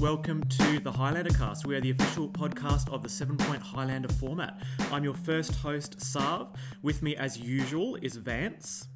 [0.00, 1.66] welcome to the Highlander Cast.
[1.66, 4.62] We are the official podcast of the Seven Point Highlander format.
[4.90, 6.56] I'm your first host, Sav.
[6.80, 8.88] With me, as usual, is Vance.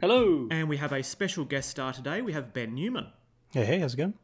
[0.00, 0.48] Hello.
[0.50, 2.22] And we have a special guest star today.
[2.22, 3.08] We have Ben Newman.
[3.50, 4.14] Hey, hey, how's it going?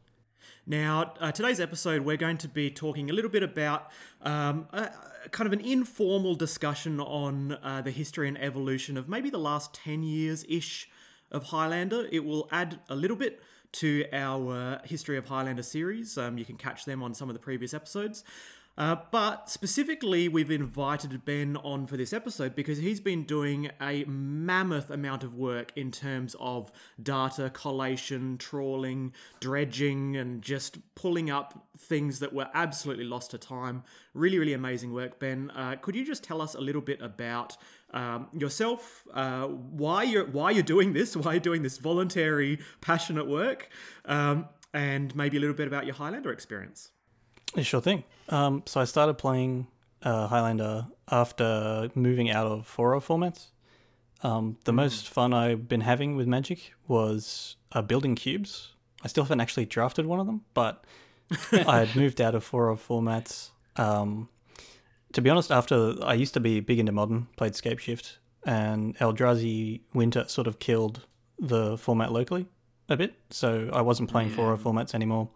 [0.65, 3.91] Now, uh, today's episode, we're going to be talking a little bit about
[4.23, 4.89] um, a,
[5.25, 9.37] a kind of an informal discussion on uh, the history and evolution of maybe the
[9.37, 10.89] last 10 years ish
[11.31, 12.07] of Highlander.
[12.11, 13.43] It will add a little bit
[13.75, 16.17] to our uh, History of Highlander series.
[16.17, 18.23] Um, you can catch them on some of the previous episodes.
[18.77, 24.03] Uh, but specifically, we've invited Ben on for this episode because he's been doing a
[24.05, 31.65] mammoth amount of work in terms of data collation, trawling, dredging, and just pulling up
[31.77, 33.83] things that were absolutely lost to time.
[34.13, 35.51] Really, really amazing work, Ben.
[35.51, 37.55] Uh, could you just tell us a little bit about
[37.95, 43.27] um, yourself, uh, why you're why you're doing this, why you're doing this voluntary, passionate
[43.27, 43.69] work,
[44.05, 46.91] um, and maybe a little bit about your Highlander experience?
[47.61, 48.03] Sure thing.
[48.29, 49.67] Um, so I started playing
[50.03, 53.47] uh, Highlander after moving out of 4 formats.
[54.23, 54.75] Um, the mm.
[54.75, 58.73] most fun I've been having with Magic was uh, building cubes.
[59.03, 60.83] I still haven't actually drafted one of them, but
[61.51, 63.51] I had moved out of 4 formats.
[63.77, 64.27] Um,
[65.15, 69.79] to be honest, after I used to be big into modern, played Scapeshift, and Eldrazi
[69.93, 71.05] Winter sort of killed
[71.39, 72.47] the format locally
[72.89, 73.15] a bit.
[73.29, 74.35] So I wasn't playing yeah.
[74.35, 75.29] 4 formats anymore.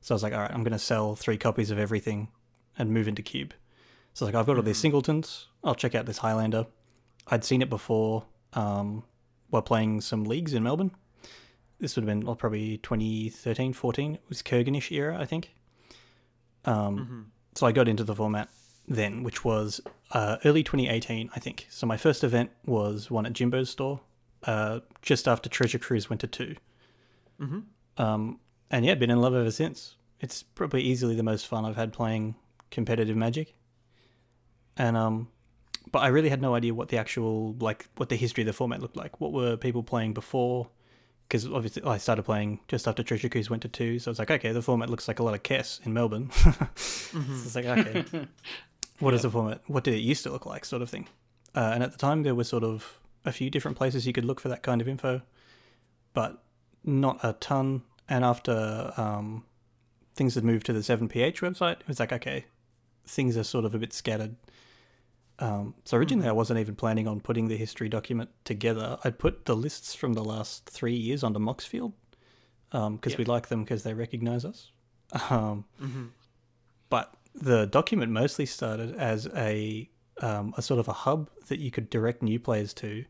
[0.00, 2.28] So I was like, all right, I'm going to sell three copies of everything
[2.78, 3.52] and move into Cube.
[4.14, 4.82] So it's like, I've got all these mm-hmm.
[4.82, 5.48] singletons.
[5.64, 6.66] I'll check out this Highlander.
[7.26, 9.02] I'd seen it before um,
[9.50, 10.92] while playing some leagues in Melbourne.
[11.80, 14.14] This would have been well, probably 2013, 14.
[14.14, 15.52] It was Kurganish era, I think.
[16.64, 17.20] Um, mm-hmm.
[17.56, 18.48] So I got into the format
[18.88, 19.80] then, which was
[20.12, 21.66] uh, early 2018, I think.
[21.70, 24.00] So my first event was one at Jimbo's store,
[24.44, 26.54] uh, just after Treasure Cruise went to 2
[27.40, 28.02] mm-hmm.
[28.02, 28.38] um,
[28.70, 29.96] and yeah, been in love ever since.
[30.20, 32.36] It's probably easily the most fun I've had playing
[32.70, 33.54] competitive Magic.
[34.76, 35.28] And um,
[35.92, 38.52] but I really had no idea what the actual like what the history of the
[38.52, 39.20] format looked like.
[39.20, 40.68] What were people playing before?
[41.28, 44.18] Because obviously I started playing just after Treasure Cruise went to two, so I was
[44.18, 46.28] like, okay, the format looks like a lot of Kess in Melbourne.
[46.32, 47.36] mm-hmm.
[47.36, 48.04] so it's like, okay,
[48.98, 49.60] what is the format?
[49.66, 51.08] What did it used to look like, sort of thing.
[51.54, 54.24] Uh, and at the time, there were sort of a few different places you could
[54.24, 55.22] look for that kind of info,
[56.14, 56.42] but
[56.84, 59.44] not a ton and after um,
[60.14, 62.44] things had moved to the 7ph website, it was like, okay,
[63.06, 64.36] things are sort of a bit scattered.
[65.38, 66.30] Um, so originally, mm-hmm.
[66.30, 68.98] I wasn't even planning on putting the history document together.
[69.04, 71.92] I'd put the lists from the last three years onto Moxfield
[72.70, 73.18] because um, yep.
[73.18, 74.70] we like them because they recognize us.
[75.30, 76.06] Um, mm-hmm.
[76.88, 79.88] But the document mostly started as a
[80.22, 83.04] um, a sort of a hub that you could direct new players to,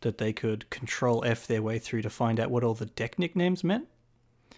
[0.00, 3.18] that they could control F their way through to find out what all the deck
[3.18, 3.88] nicknames meant.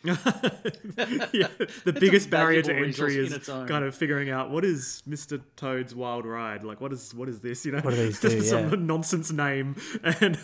[0.05, 1.47] yeah,
[1.85, 6.27] the biggest barrier to entry is kind of figuring out what is Mister Toad's Wild
[6.27, 6.65] Ride.
[6.65, 7.65] Like, what is what is this?
[7.65, 8.43] You know, what do these do?
[8.43, 8.77] Some yeah.
[8.81, 9.77] nonsense name.
[10.03, 10.37] And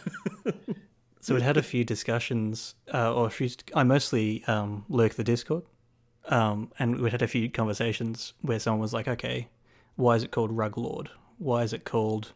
[1.20, 3.50] so it had a few discussions, uh, or a few.
[3.74, 5.64] I mostly um, lurk the Discord,
[6.28, 9.48] um, and we had a few conversations where someone was like, "Okay,
[9.96, 11.10] why is it called Rug Lord?
[11.38, 12.32] Why is it called?"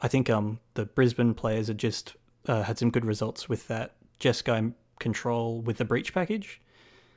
[0.00, 2.14] I think um, the Brisbane players had just
[2.46, 6.60] uh, had some good results with that Jeskai control with the breach package.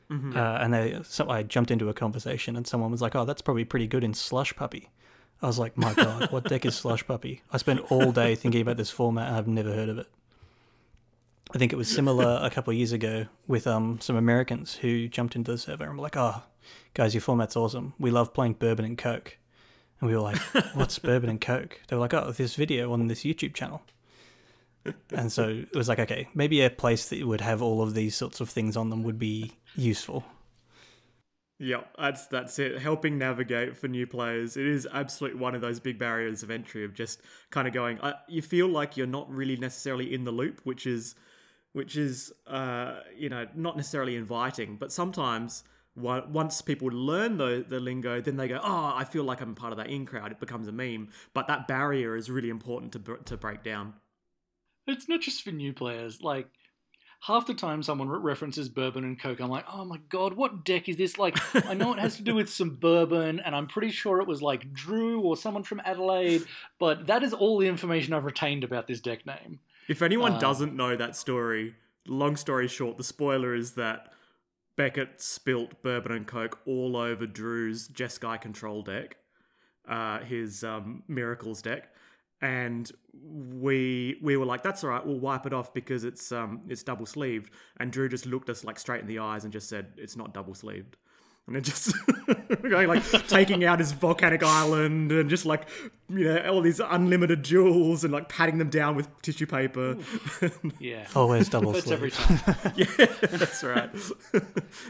[0.10, 0.38] Mm-hmm.
[0.38, 3.42] Uh, and they, so I jumped into a conversation, and someone was like, "Oh, that's
[3.42, 4.90] probably pretty good in Slush Puppy."
[5.42, 8.62] I was like, "My God, what deck is Slush Puppy?" I spent all day thinking
[8.62, 10.08] about this format, and I've never heard of it.
[11.54, 15.08] I think it was similar a couple of years ago with um, some Americans who
[15.08, 16.44] jumped into the server and were like, "Oh,
[16.94, 17.94] guys, your format's awesome.
[17.98, 19.38] We love playing Bourbon and Coke."
[20.00, 20.38] And we were like,
[20.74, 23.82] "What's Bourbon and Coke?" They were like, "Oh, this video on this YouTube channel."
[25.12, 28.16] and so it was like, okay, maybe a place that would have all of these
[28.16, 30.24] sorts of things on them would be useful.
[31.60, 32.80] Yeah, that's that's it.
[32.80, 34.58] Helping navigate for new players.
[34.58, 38.00] It is absolutely one of those big barriers of entry of just kind of going.
[38.00, 41.16] Uh, you feel like you're not really necessarily in the loop, which is,
[41.78, 44.78] which is, uh, you know, not necessarily inviting.
[44.78, 45.64] But sometimes
[45.96, 49.74] once people learn the the lingo, then they go, "Oh, I feel like I'm part
[49.74, 51.10] of that in crowd." It becomes a meme.
[51.36, 53.94] But that barrier is really important to to break down.
[54.88, 56.24] It's not just for new players.
[56.24, 56.48] Like
[57.22, 60.90] half the time someone references bourbon and coke, I'm like, oh my god, what deck
[60.90, 61.20] is this?
[61.20, 61.38] Like,
[61.68, 64.42] I know it has to do with some bourbon, and I'm pretty sure it was
[64.42, 66.44] like Drew or someone from Adelaide,
[66.80, 69.60] but that is all the information I've retained about this deck name.
[69.88, 71.76] If anyone uh, doesn't know that story,
[72.08, 74.12] long story short, the spoiler is that
[74.76, 79.18] Beckett spilt bourbon and coke all over Drew's Jeskai control deck,
[79.88, 81.90] uh, his um, Miracles deck
[82.42, 86.62] and we we were like, "That's all right, we'll wipe it off because it's um
[86.70, 89.70] it's double sleeved." And Drew just looked us like straight in the eyes and just
[89.70, 90.98] said, "It's not double sleeved."
[91.48, 91.96] And then just
[92.62, 95.66] going like taking out his volcanic island and just like
[96.10, 99.98] you know all these unlimited jewels and like patting them down with tissue paper.
[100.80, 101.08] Yeah.
[101.16, 102.40] Oh, Always double That's every time.
[102.76, 102.86] yeah,
[103.22, 103.90] that's right.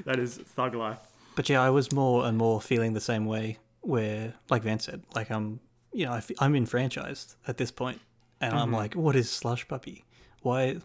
[0.06, 1.00] that is thug life.
[1.36, 3.60] But yeah, I was more and more feeling the same way.
[3.82, 5.60] Where, like Van said, like I'm,
[5.94, 8.02] you know, I f- I'm enfranchised at this point,
[8.42, 8.76] and I'm mm-hmm.
[8.76, 10.04] like, what is Slush Puppy?
[10.42, 10.78] Why?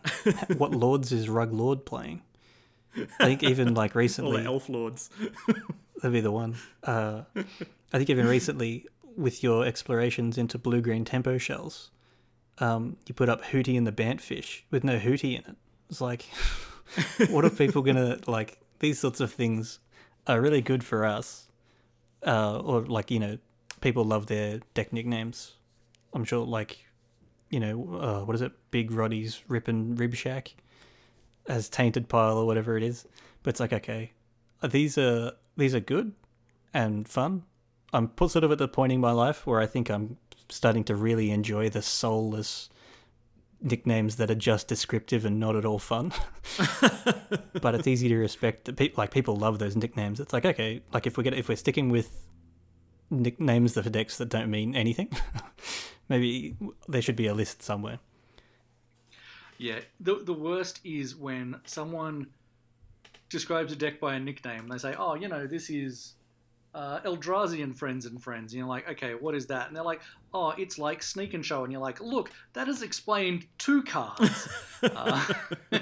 [0.56, 2.22] what lords is Rug Lord playing?
[2.96, 5.10] I think even like All recently, the elf lords.
[5.96, 6.56] that'd be the one.
[6.82, 8.86] Uh, I think even recently,
[9.16, 11.90] with your explorations into blue green tempo shells,
[12.58, 15.56] um, you put up Hootie and the Bantfish with no Hootie in it.
[15.90, 16.22] It's like,
[17.30, 18.58] what are people gonna like?
[18.78, 19.78] These sorts of things
[20.26, 21.48] are really good for us,
[22.26, 23.38] uh, or like you know,
[23.80, 25.54] people love their deck nicknames.
[26.14, 26.78] I'm sure, like,
[27.48, 28.52] you know, uh, what is it?
[28.70, 30.54] Big Roddy's Rip and Rib Shack
[31.46, 33.06] as Tainted Pile or whatever it is.
[33.42, 34.12] But it's like, okay,
[34.62, 36.12] these are these are good
[36.72, 37.44] and fun.
[37.92, 40.16] I'm put sort of at the point in my life where I think I'm
[40.48, 42.68] starting to really enjoy the soulless
[43.60, 46.12] nicknames that are just descriptive and not at all fun.
[47.60, 50.20] but it's easy to respect that people like people love those nicknames.
[50.20, 52.26] It's like okay, like if we get if we're sticking with
[53.10, 55.10] nicknames for decks that don't mean anything,
[56.08, 56.56] maybe
[56.88, 57.98] there should be a list somewhere.
[59.62, 62.26] Yeah, the the worst is when someone
[63.28, 64.66] describes a deck by a nickname.
[64.66, 66.14] They say, "Oh, you know, this is
[66.74, 69.84] uh, Eldrazi and Friends and Friends." And you're like, "Okay, what is that?" And they're
[69.84, 70.02] like,
[70.34, 74.48] "Oh, it's like Sneak and Show." And you're like, "Look, that has explained two cards."
[74.82, 75.24] uh,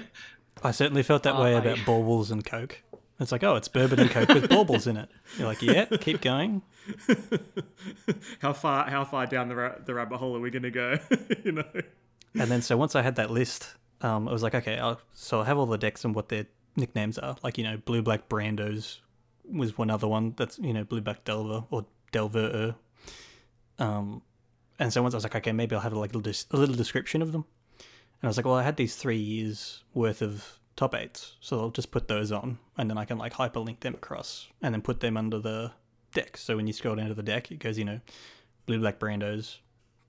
[0.62, 2.82] I certainly felt that way I- about baubles and Coke.
[3.18, 5.08] It's like, oh, it's bourbon and Coke with baubles in it.
[5.36, 6.62] You're like, yeah, keep going.
[8.40, 10.98] how far how far down the ra- the rabbit hole are we gonna go?
[11.44, 11.64] you know.
[12.38, 15.40] And then so once I had that list, um, I was like, okay, I'll, so
[15.40, 16.46] I have all the decks and what their
[16.76, 17.36] nicknames are.
[17.42, 18.98] Like, you know, Blue Black Brandos
[19.50, 22.76] was one other one that's, you know, Blue Black Delver or Delver.
[23.78, 24.22] Um,
[24.78, 26.56] and so once I was like, okay, maybe I'll have like a little, des- a
[26.56, 27.44] little description of them.
[27.78, 31.58] And I was like, well, I had these three years worth of top eights, so
[31.58, 34.80] I'll just put those on, and then I can like hyperlink them across, and then
[34.80, 35.72] put them under the
[36.14, 36.36] deck.
[36.36, 38.00] So when you scroll down to the deck, it goes, you know,
[38.66, 39.58] Blue Black Brandos,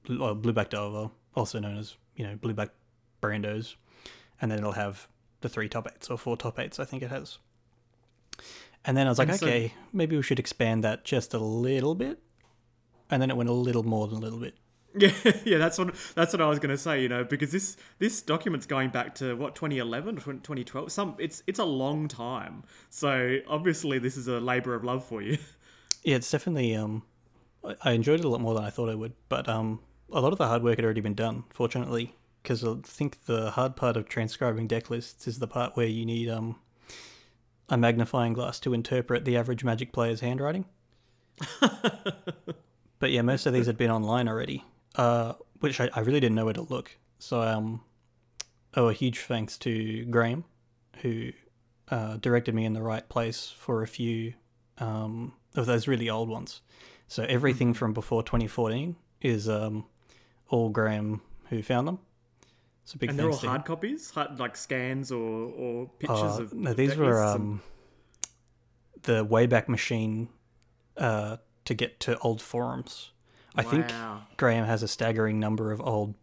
[0.03, 2.69] Blue, or Blue Black Delver, also known as you know Blue Black
[3.19, 3.75] Brandos,
[4.39, 5.07] and then it'll have
[5.41, 7.39] the three top eights or four top eights, I think it has.
[8.85, 11.95] And then I was like, so- okay, maybe we should expand that just a little
[11.95, 12.19] bit.
[13.09, 14.53] And then it went a little more than a little bit.
[14.95, 15.11] Yeah,
[15.45, 17.01] yeah, that's what that's what I was going to say.
[17.01, 20.91] You know, because this this document's going back to what 2011 or 2012.
[20.91, 22.63] Some it's it's a long time.
[22.91, 25.39] So obviously, this is a labor of love for you.
[26.03, 26.75] Yeah, it's definitely.
[26.75, 27.03] Um,
[27.83, 29.81] I enjoyed it a lot more than I thought I would, but um,
[30.11, 33.51] a lot of the hard work had already been done, fortunately, because I think the
[33.51, 36.59] hard part of transcribing deck lists is the part where you need um,
[37.69, 40.65] a magnifying glass to interpret the average Magic player's handwriting.
[42.99, 44.63] but yeah, most of these had been online already,
[44.95, 46.95] uh, which I, I really didn't know where to look.
[47.19, 47.81] So um,
[48.75, 50.43] oh, a huge thanks to Graham,
[51.01, 51.31] who
[51.89, 54.33] uh, directed me in the right place for a few
[54.77, 56.61] um, of those really old ones.
[57.07, 59.85] So everything from before 2014 is um,
[60.51, 61.97] all Graham who found them.
[62.85, 66.39] So big and they're all thanks to hard copies, hard, like scans or or pictures
[66.39, 66.53] Uh, of.
[66.53, 67.61] no, these were lists and- um,
[69.03, 70.29] the Wayback Machine
[70.97, 73.11] uh, to get to old forums.
[73.55, 73.85] I think
[74.37, 76.15] Graham has a staggering number of old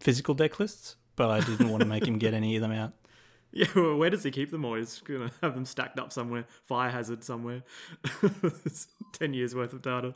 [0.00, 2.92] physical deck lists, but I didn't want to make him get any of them out.
[3.52, 4.64] Yeah, well, where does he keep them?
[4.64, 7.64] Or he's gonna have them stacked up somewhere, fire hazard somewhere.
[9.12, 10.14] Ten years worth of data.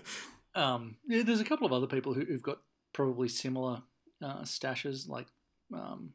[0.56, 2.58] um, yeah, there's a couple of other people who, who've got
[2.94, 3.82] probably similar
[4.22, 5.06] uh, stashes.
[5.06, 5.26] Like
[5.74, 6.14] um,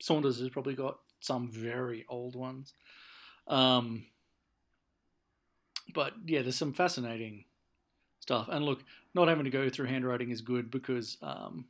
[0.00, 2.74] Saunders has probably got some very old ones.
[3.48, 4.06] Um,
[5.92, 7.44] but yeah, there's some fascinating
[8.20, 8.48] stuff.
[8.48, 11.64] And look, not having to go through handwriting is good because, um,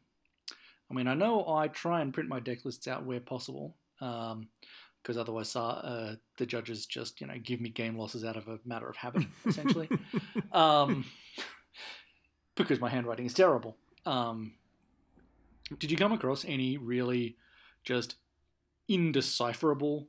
[0.91, 3.75] I mean, I know I try and print my deck lists out where possible.
[4.01, 4.49] Um,
[5.03, 8.59] because otherwise, uh, the judges just you know give me game losses out of a
[8.65, 9.87] matter of habit, essentially.
[10.53, 11.05] um,
[12.57, 13.77] because my handwriting is terrible.
[14.07, 14.53] Um,
[15.79, 17.37] did you come across any really
[17.85, 18.17] just
[18.89, 20.09] indecipherable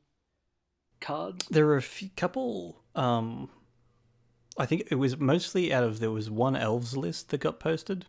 [1.01, 1.45] cards?
[1.49, 2.81] There were a few, couple.
[2.95, 3.49] Um,
[4.57, 8.05] I think it was mostly out of there was one elves list that got posted,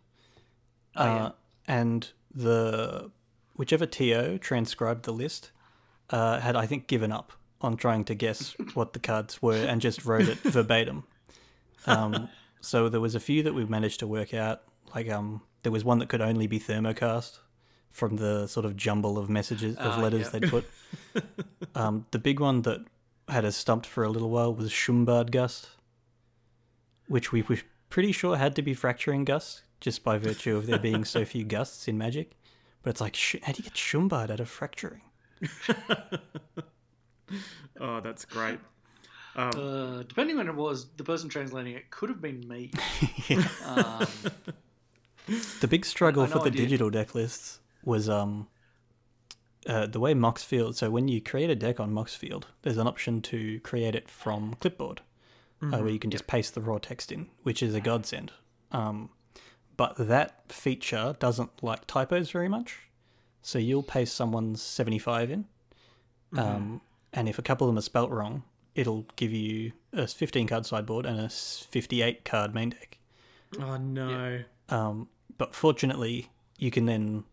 [0.94, 1.24] Oh, yeah.
[1.26, 1.32] uh,
[1.66, 3.10] and the
[3.56, 5.50] whichever to transcribed the list
[6.10, 9.80] uh, had I think given up on trying to guess what the cards were and
[9.80, 11.04] just wrote it verbatim.
[11.86, 12.28] Um,
[12.60, 14.62] so there was a few that we managed to work out.
[14.94, 17.38] Like um, there was one that could only be thermocast
[17.90, 20.38] from the sort of jumble of messages of Ah, letters yeah.
[20.40, 20.64] they'd put.
[21.74, 22.80] um, the big one that
[23.28, 25.68] had us stumped for a little while was Shumbard Gust,
[27.08, 30.78] which we were pretty sure had to be fracturing Gust just by virtue of there
[30.78, 32.32] being so few gusts in Magic.
[32.82, 35.02] But it's like, sh- how do you get Shumbard out of fracturing?
[37.80, 38.58] Oh, that's great.
[39.34, 42.70] Uh, depending on it was, the person translating it could have been me.
[43.66, 44.06] um,
[45.60, 48.48] The big struggle I for the digital deck lists was um
[49.66, 50.76] uh, the way Moxfield.
[50.76, 54.54] So when you create a deck on Moxfield, there's an option to create it from
[54.60, 55.00] clipboard,
[55.60, 58.30] uh, where you can just paste the raw text in, which is a godsend.
[58.70, 59.10] Um,
[59.76, 62.78] but that feature doesn't like typos very much,
[63.42, 65.44] so you'll paste someone's 75 in,
[66.36, 66.80] um,
[67.12, 70.66] and if a couple of them are spelt wrong, it'll give you a 15 card
[70.66, 72.98] sideboard and a 58 card main deck.
[73.58, 74.42] Oh no.
[74.68, 76.28] Um, but fortunately,
[76.58, 77.24] you can then,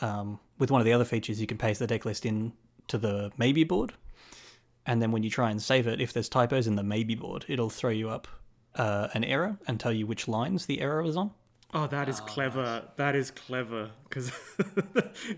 [0.00, 2.52] um, with one of the other features, you can paste the deck list in
[2.88, 3.94] to the maybe board,
[4.86, 7.44] and then when you try and save it, if there's typos in the maybe board,
[7.48, 8.28] it'll throw you up
[8.74, 11.30] uh, an error and tell you which lines the error was on.
[11.72, 12.84] Oh, that is clever.
[12.96, 14.30] That is clever because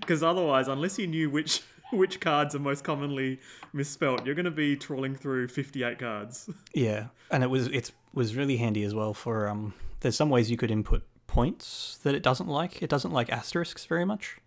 [0.22, 3.40] otherwise, unless you knew which which cards are most commonly
[3.72, 6.50] misspelt, you're going to be trawling through 58 cards.
[6.74, 9.74] Yeah, and it was it was really handy as well for um.
[10.00, 11.02] There's some ways you could input
[11.36, 12.82] points that it doesn't like.
[12.82, 14.38] It doesn't like asterisks very much.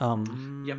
[0.00, 0.78] Um, yep.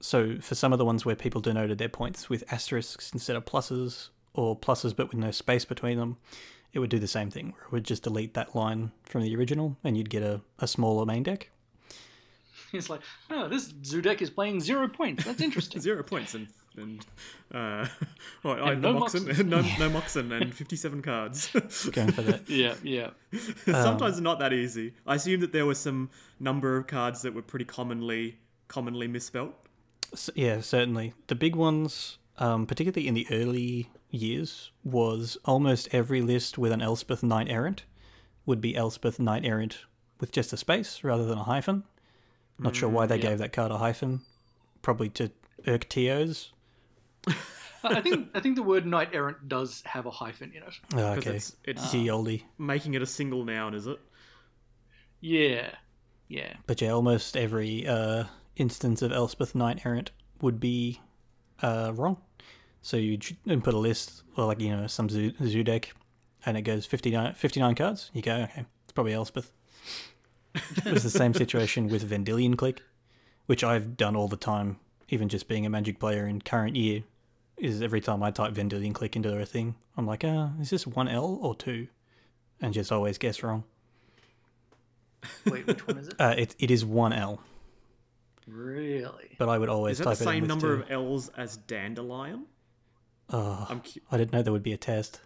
[0.00, 3.44] So for some of the ones where people denoted their points with asterisks instead of
[3.44, 6.16] pluses, or pluses but with no space between them,
[6.72, 7.50] it would do the same thing.
[7.50, 10.66] Where it would just delete that line from the original, and you'd get a, a
[10.66, 11.50] smaller main deck.
[12.72, 15.24] It's like, oh, this zoo deck is playing zero points.
[15.24, 15.80] That's interesting.
[15.88, 16.46] Zero points and
[16.76, 17.04] and
[17.52, 17.86] uh,
[18.42, 19.46] well, And no no Moxen, Moxens.
[19.46, 21.48] no, no Moxen, and 57 cards.
[21.92, 22.48] Going for that.
[22.48, 23.10] yeah, yeah.
[23.64, 24.94] Sometimes not that easy.
[25.06, 29.54] I assume that there were some number of cards that were pretty commonly commonly misspelt.
[30.12, 31.14] S yeah, certainly.
[31.26, 36.80] The big ones, um, particularly in the early years, was almost every list with an
[36.80, 37.84] Elspeth Knight Errant
[38.46, 39.84] would be Elspeth Knight Errant
[40.18, 41.84] with just a space rather than a hyphen.
[42.58, 43.30] Not sure why they yeah.
[43.30, 44.20] gave that card a hyphen.
[44.82, 45.30] Probably to
[45.66, 46.52] irk TOs.
[47.82, 50.74] I think I think the word knight errant does have a hyphen in it.
[50.94, 51.30] Oh, 'Cause okay.
[51.30, 52.42] it's- it's- Ye oldie.
[52.58, 53.98] Making it a single noun, is it?
[55.20, 55.70] Yeah,
[56.28, 56.54] yeah.
[56.66, 58.24] But yeah, almost every uh,
[58.56, 60.10] instance of Elspeth Knight Errant
[60.40, 61.00] would be
[61.62, 62.18] uh, wrong.
[62.82, 65.92] So you input a list, or like, you know, some zoo, zoo deck,
[66.46, 68.10] and it goes 59, 59 cards.
[68.14, 69.52] You go, okay, it's probably Elspeth.
[70.54, 72.82] it was the same situation with Vendilion Clique,
[73.46, 74.78] which I've done all the time,
[75.10, 77.02] even just being a Magic player in current year.
[77.60, 80.86] Is every time I type Vendilion Clique into a thing, I'm like, uh, is this
[80.86, 81.88] one L or two?
[82.60, 83.64] And just always guess wrong.
[85.46, 86.14] Wait, which one is it?
[86.18, 87.40] Uh, it, it is one L.
[88.46, 89.36] Really?
[89.38, 90.82] but I would always Is that the type it in same with number two.
[90.82, 92.46] of L's as dandelion?
[93.28, 95.20] Oh, I'm cu- I didn't know there would be a test.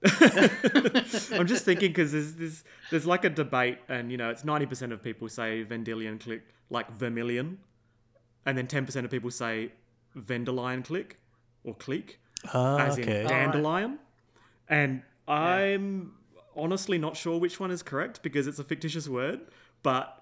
[0.20, 4.64] I'm just thinking because there's, there's there's like a debate, and you know, it's ninety
[4.64, 7.58] percent of people say Vendilion clique like vermilion,
[8.46, 9.72] and then ten percent of people say
[10.16, 11.18] Vendelion click
[11.64, 12.20] or click
[12.54, 13.22] Ah, as okay.
[13.22, 13.98] in dandelion,
[14.68, 16.12] and I'm
[16.56, 19.40] honestly not sure which one is correct because it's a fictitious word,
[19.82, 20.14] but.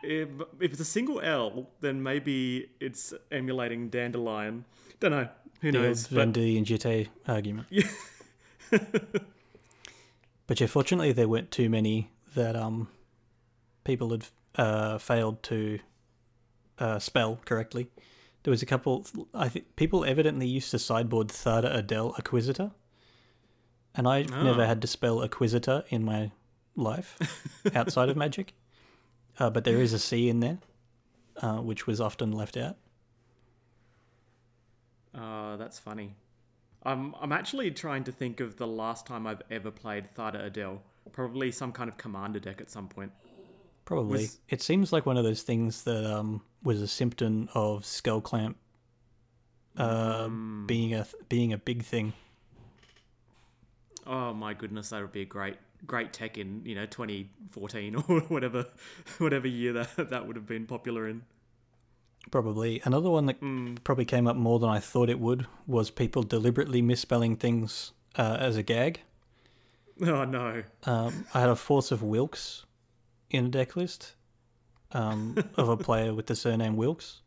[0.00, 0.28] If,
[0.60, 4.64] if it's a single L, then maybe it's emulating dandelion.
[5.00, 5.28] Don't know.
[5.60, 6.06] Who the old knows?
[6.06, 7.66] But Vendy and Jitte argument.
[10.46, 12.86] but yeah, fortunately there weren't too many that um
[13.82, 15.80] people had uh, failed to
[16.78, 17.88] uh, spell correctly.
[18.48, 19.06] There was a couple.
[19.34, 22.70] I think people evidently used to sideboard Thada Adel Acquisitor,
[23.94, 24.66] and I've never Oh.
[24.66, 26.32] had to spell Acquisitor in my
[26.74, 27.18] life
[27.74, 28.54] outside of Magic.
[29.38, 30.60] Uh, but there is a C in there,
[31.42, 32.78] uh, which was often left out.
[35.14, 36.14] Oh, that's funny.
[36.84, 40.80] I'm I'm actually trying to think of the last time I've ever played Thada Adel.
[41.12, 43.12] Probably some kind of commander deck at some point.
[43.88, 44.18] Probably.
[44.18, 48.20] Was- It seems like one of those things that um, was a symptom of Skull
[48.20, 48.58] Clamp
[49.78, 50.66] uh, Mm.
[50.66, 52.12] being a being a big thing.
[54.06, 58.20] Oh my goodness, that would be a great great tech in you know 2014 or
[58.22, 58.66] whatever
[59.18, 61.22] whatever year that that would have been popular in.
[62.30, 63.82] Probably another one that Mm.
[63.84, 68.36] probably came up more than I thought it would was people deliberately misspelling things uh,
[68.38, 69.00] as a gag.
[70.00, 70.62] Oh no.
[70.84, 72.64] Um, I had a Force of Wilkes
[73.30, 74.14] in a deck list
[74.92, 77.20] um, of a player with the surname Wilkes.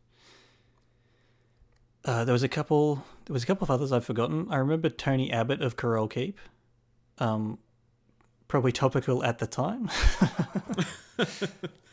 [2.04, 3.04] Uh, there was a couple.
[3.26, 4.48] There was a couple of others I've forgotten.
[4.50, 6.38] I remember Tony Abbott of Keral Keep.
[7.18, 7.58] Um,
[8.48, 9.88] probably topical at the time.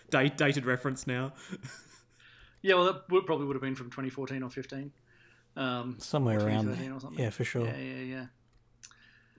[0.10, 1.34] Date, dated reference now.
[2.62, 4.92] Yeah, well, that would, probably would have been from 2014 or 15.
[5.56, 6.94] Um, Somewhere around 2013 there.
[6.94, 7.24] or something.
[7.24, 7.66] Yeah, for sure.
[7.66, 8.26] Yeah, yeah, yeah.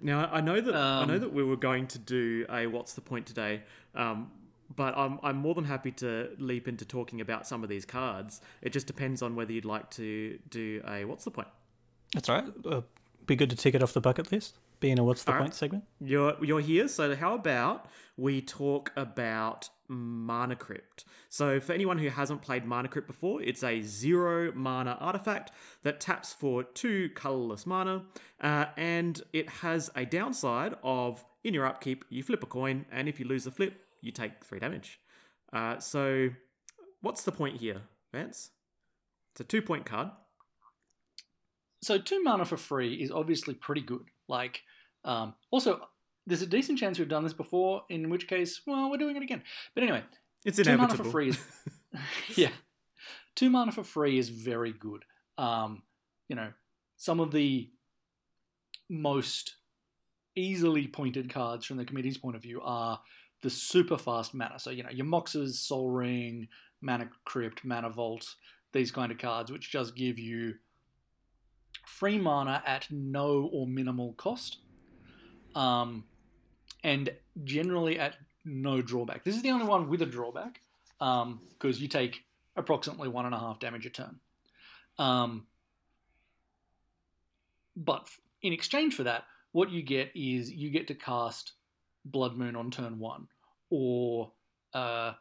[0.01, 2.95] Now I know that I know Um, that we were going to do a what's
[2.95, 3.61] the point today,
[3.95, 4.31] um,
[4.75, 8.41] but I'm I'm more than happy to leap into talking about some of these cards.
[8.63, 11.49] It just depends on whether you'd like to do a what's the point.
[12.15, 12.53] That's all right.
[12.65, 12.81] Uh,
[13.27, 14.57] be good to tick it off the bucket list.
[14.81, 15.43] Being a what's the All right.
[15.45, 15.85] point segment.
[16.01, 17.87] You're you're here, so how about
[18.17, 21.05] we talk about Mana Crypt?
[21.29, 26.01] So for anyone who hasn't played Mana Crypt before, it's a zero mana artifact that
[26.01, 28.05] taps for two colorless mana,
[28.41, 33.07] uh, and it has a downside of in your upkeep you flip a coin, and
[33.09, 35.01] if you lose the flip, you take three damage.
[35.53, 36.31] Uh, so
[37.01, 38.51] what's the point here, Vance?
[39.33, 40.11] It's a two point card.
[41.83, 44.05] So two mana for free is obviously pretty good.
[44.29, 44.63] Like,
[45.05, 45.89] um, also,
[46.27, 47.83] there's a decent chance we've done this before.
[47.89, 49.43] In which case, well, we're doing it again.
[49.75, 50.03] But anyway,
[50.45, 51.39] It's two mana for free is
[52.37, 52.51] yeah,
[53.35, 55.05] two mana for free is very good.
[55.39, 55.83] Um,
[56.29, 56.53] you know,
[56.97, 57.71] some of the
[58.89, 59.57] most
[60.37, 63.01] easily pointed cards from the committee's point of view are
[63.43, 64.59] the super fast mana.
[64.59, 66.49] So you know your Moxes, Soul Ring,
[66.81, 68.35] Mana Crypt, Mana Vault,
[68.73, 70.55] these kind of cards, which just give you
[71.87, 74.59] free mana at no or minimal cost,
[75.55, 76.05] um,
[76.85, 77.11] and
[77.45, 79.25] generally at no drawback.
[79.25, 80.61] This is the only one with a drawback
[80.99, 82.25] because you take
[82.57, 84.21] approximately one and a half damage a turn.
[84.99, 85.47] Um,
[87.77, 88.09] but
[88.43, 91.53] in exchange for that, what you get is you get to cast
[92.05, 93.29] Blood Moon on turn one,
[93.71, 94.33] or
[94.75, 95.13] uh,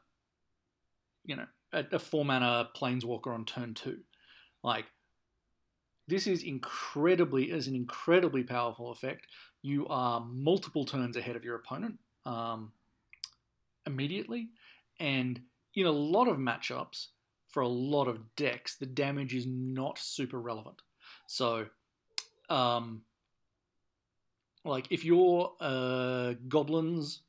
[1.25, 3.99] you know, a, a four mana Planeswalker on turn two.
[4.63, 4.85] Like
[6.07, 9.27] this is incredibly is an incredibly powerful effect.
[9.61, 12.71] You are multiple turns ahead of your opponent um,
[13.85, 14.49] immediately,
[14.99, 15.39] and
[15.75, 17.07] in a lot of matchups
[17.49, 20.81] for a lot of decks, the damage is not super relevant.
[21.27, 21.65] So,
[22.49, 23.01] um,
[24.69, 27.21] like if you're a goblins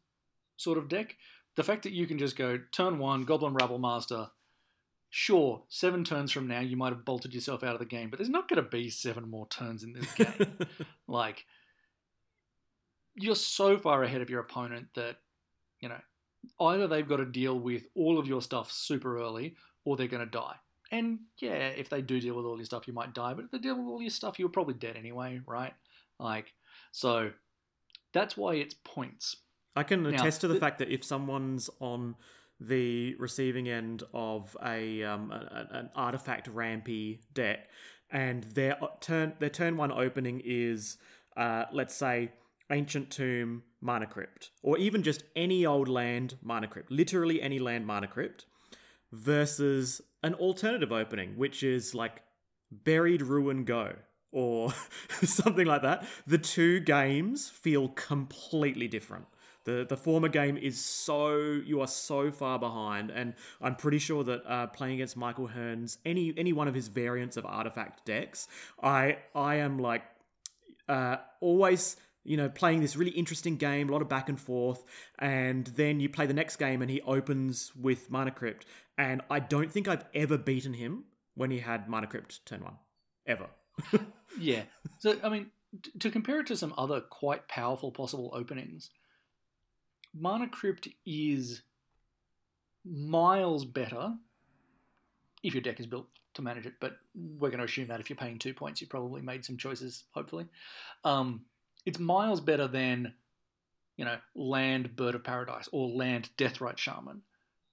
[0.56, 1.16] sort of deck,
[1.56, 4.28] the fact that you can just go turn one, Goblin Rabble Master,
[5.08, 8.18] sure, seven turns from now you might have bolted yourself out of the game, but
[8.18, 10.58] there's not going to be seven more turns in this game.
[11.08, 11.44] like,
[13.14, 15.16] you're so far ahead of your opponent that,
[15.80, 16.00] you know,
[16.60, 20.24] either they've got to deal with all of your stuff super early or they're going
[20.24, 20.54] to die.
[20.92, 23.50] And yeah, if they do deal with all your stuff, you might die, but if
[23.50, 25.72] they deal with all your stuff, you're probably dead anyway, right?
[26.18, 26.52] Like,
[26.90, 27.32] so
[28.12, 29.36] that's why it's points.
[29.76, 32.16] I can Now, attest to the th- fact that if someone's on
[32.58, 37.70] the receiving end of a, um, a- an artifact rampy deck,
[38.10, 40.98] and their turn their turn one opening is,
[41.36, 42.32] uh, let's say,
[42.70, 47.86] ancient tomb mana crypt, or even just any old land mana crypt, literally any land
[47.86, 48.46] mana crypt,
[49.12, 52.22] versus an alternative opening, which is like
[52.70, 53.94] buried ruin go
[54.32, 54.72] or
[55.22, 56.06] something like that.
[56.26, 59.26] The two games feel completely different.
[59.64, 64.24] The, the former game is so you are so far behind, and I'm pretty sure
[64.24, 68.48] that uh, playing against Michael Hearns, any any one of his variants of artifact decks,
[68.82, 70.02] I I am like
[70.88, 74.82] uh, always you know playing this really interesting game, a lot of back and forth,
[75.18, 78.64] and then you play the next game and he opens with Mana Crypt,
[78.96, 82.76] and I don't think I've ever beaten him when he had Mana Crypt turn one,
[83.26, 83.48] ever.
[84.38, 84.62] Yeah.
[84.98, 85.50] So, I mean,
[85.82, 88.90] t- to compare it to some other quite powerful possible openings,
[90.14, 91.62] Mana Crypt is
[92.84, 94.14] miles better
[95.42, 98.08] if your deck is built to manage it, but we're going to assume that if
[98.08, 100.46] you're paying two points, you probably made some choices, hopefully.
[101.04, 101.42] Um,
[101.86, 103.14] it's miles better than,
[103.96, 107.22] you know, Land Bird of Paradise or Land Deathrite Shaman.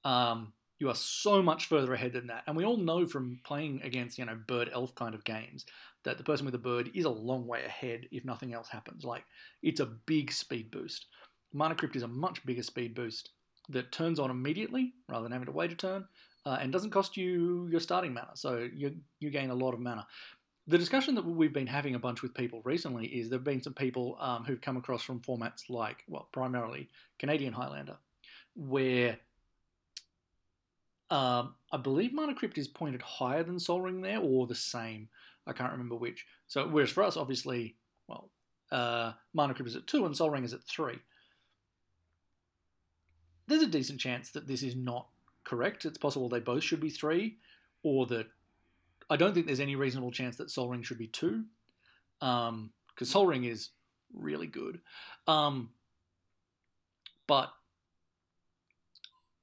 [0.04, 2.44] Um, you are so much further ahead than that.
[2.46, 5.66] And we all know from playing against, you know, bird elf kind of games
[6.04, 9.04] that the person with the bird is a long way ahead if nothing else happens.
[9.04, 9.24] Like,
[9.64, 11.08] it's a big speed boost.
[11.54, 13.32] Mana Crypt is a much bigger speed boost
[13.70, 16.06] that turns on immediately rather than having to wait a turn
[16.46, 18.32] uh, and doesn't cost you your starting mana.
[18.36, 20.06] So you, you gain a lot of mana.
[20.68, 23.64] The discussion that we've been having a bunch with people recently is there have been
[23.64, 27.96] some people um, who've come across from formats like, well, primarily Canadian Highlander,
[28.54, 29.18] where
[31.10, 35.10] um, I believe Mana Crypt is pointed higher than Sol Ring there, or the same.
[35.46, 36.26] I can't remember which.
[36.48, 37.76] So, whereas for us, obviously,
[38.08, 38.30] well,
[38.72, 41.00] uh, Mana Crypt is at two and Sol Ring is at three.
[43.48, 45.08] There's a decent chance that this is not
[45.46, 45.86] correct.
[45.86, 47.38] It's possible they both should be three,
[47.82, 48.28] or that
[49.10, 51.46] I don't think there's any reasonable chance that Sol Ring should be two,
[52.20, 52.72] because um,
[53.04, 53.70] Sol Ring is
[54.14, 54.82] really good.
[55.28, 55.70] Um,
[57.26, 57.54] but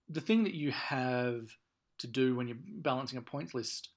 [0.08, 1.42] the thing that you have
[1.98, 3.90] to do when you're balancing a points list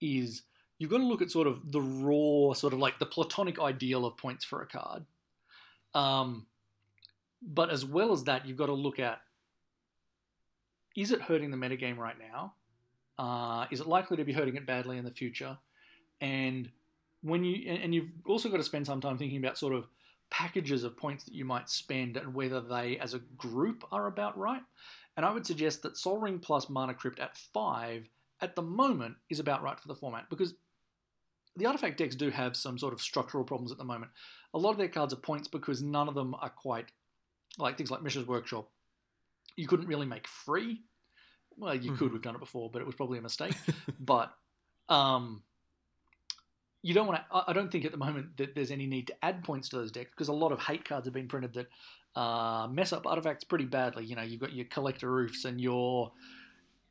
[0.00, 0.42] is
[0.78, 4.04] you've got to look at sort of the raw, sort of like the platonic ideal
[4.04, 5.04] of points for a card.
[5.94, 6.46] Um,
[7.42, 9.20] but as well as that, you've got to look at
[10.96, 12.54] is it hurting the metagame right now?
[13.18, 15.56] Uh, is it likely to be hurting it badly in the future?
[16.20, 16.70] And
[17.22, 19.86] when you and you've also got to spend some time thinking about sort of
[20.30, 24.36] packages of points that you might spend and whether they as a group are about
[24.36, 24.62] right.
[25.18, 28.08] And I would suggest that Sol Ring plus Mana Crypt at five
[28.40, 30.54] at the moment is about right for the format because
[31.56, 34.12] the artifact decks do have some sort of structural problems at the moment.
[34.54, 36.92] A lot of their cards are points because none of them are quite
[37.58, 38.70] like things like Mishra's Workshop.
[39.56, 40.82] You couldn't really make free.
[41.56, 41.98] Well, you mm-hmm.
[41.98, 42.12] could.
[42.12, 43.56] We've done it before, but it was probably a mistake.
[43.98, 44.32] but
[44.88, 45.42] um,
[46.82, 47.44] you don't want to.
[47.48, 49.90] I don't think at the moment that there's any need to add points to those
[49.90, 51.66] decks because a lot of hate cards have been printed that
[52.18, 54.04] uh, mess up artifacts pretty badly.
[54.04, 56.10] You know, you've got your Collector Ouphes and your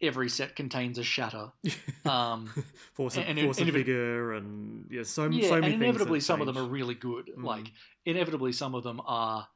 [0.01, 1.51] every set contains a shatter.
[2.05, 2.47] Um,
[2.93, 6.47] force, and, force and, figure, and yeah, so, yeah, so many and inevitably some of
[6.47, 7.29] them are really good.
[7.37, 7.43] Mm.
[7.43, 7.73] Like
[8.05, 9.49] inevitably some of them are.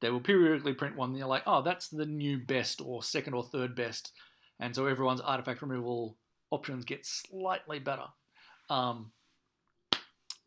[0.00, 1.10] They will periodically print one.
[1.10, 4.12] And you're like, oh, that's the new best or second or third best,
[4.58, 6.16] and so everyone's artifact removal
[6.50, 8.06] options get slightly better.
[8.70, 9.12] Um,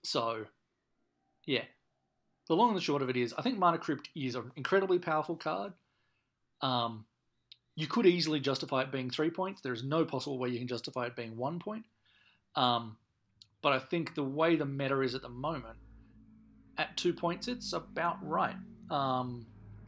[0.04, 0.48] so,
[1.46, 1.66] yeah.
[2.50, 4.98] The long and the short of it is, I think Mana Crypt is an incredibly
[4.98, 5.72] powerful card.
[6.62, 7.06] Um,
[7.76, 9.62] you could easily justify it being three points.
[9.62, 11.86] There is no possible way you can justify it being one point.
[12.56, 12.98] Um,
[13.62, 15.78] but I think the way the meta is at the moment,
[16.80, 18.56] at two points, it's about right.
[18.90, 19.46] Um,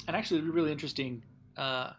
[0.08, 1.24] and actually, it'd be really interesting
[1.58, 1.94] uh,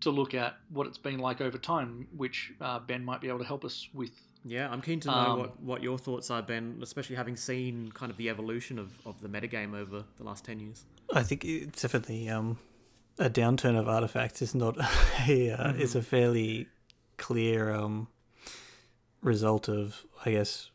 [0.00, 3.38] to look at what it's been like over time, which uh, Ben might be able
[3.38, 4.10] to help us with
[4.50, 7.90] yeah, I'm keen to know um, what, what your thoughts are, Ben, especially having seen
[7.92, 10.84] kind of the evolution of, of the metagame over the last 10 years.
[11.12, 12.58] I think it's definitely um,
[13.18, 15.80] a downturn of artifacts is not a, uh, mm-hmm.
[15.80, 16.68] is a fairly
[17.16, 18.08] clear um,
[19.22, 20.70] result of, I guess,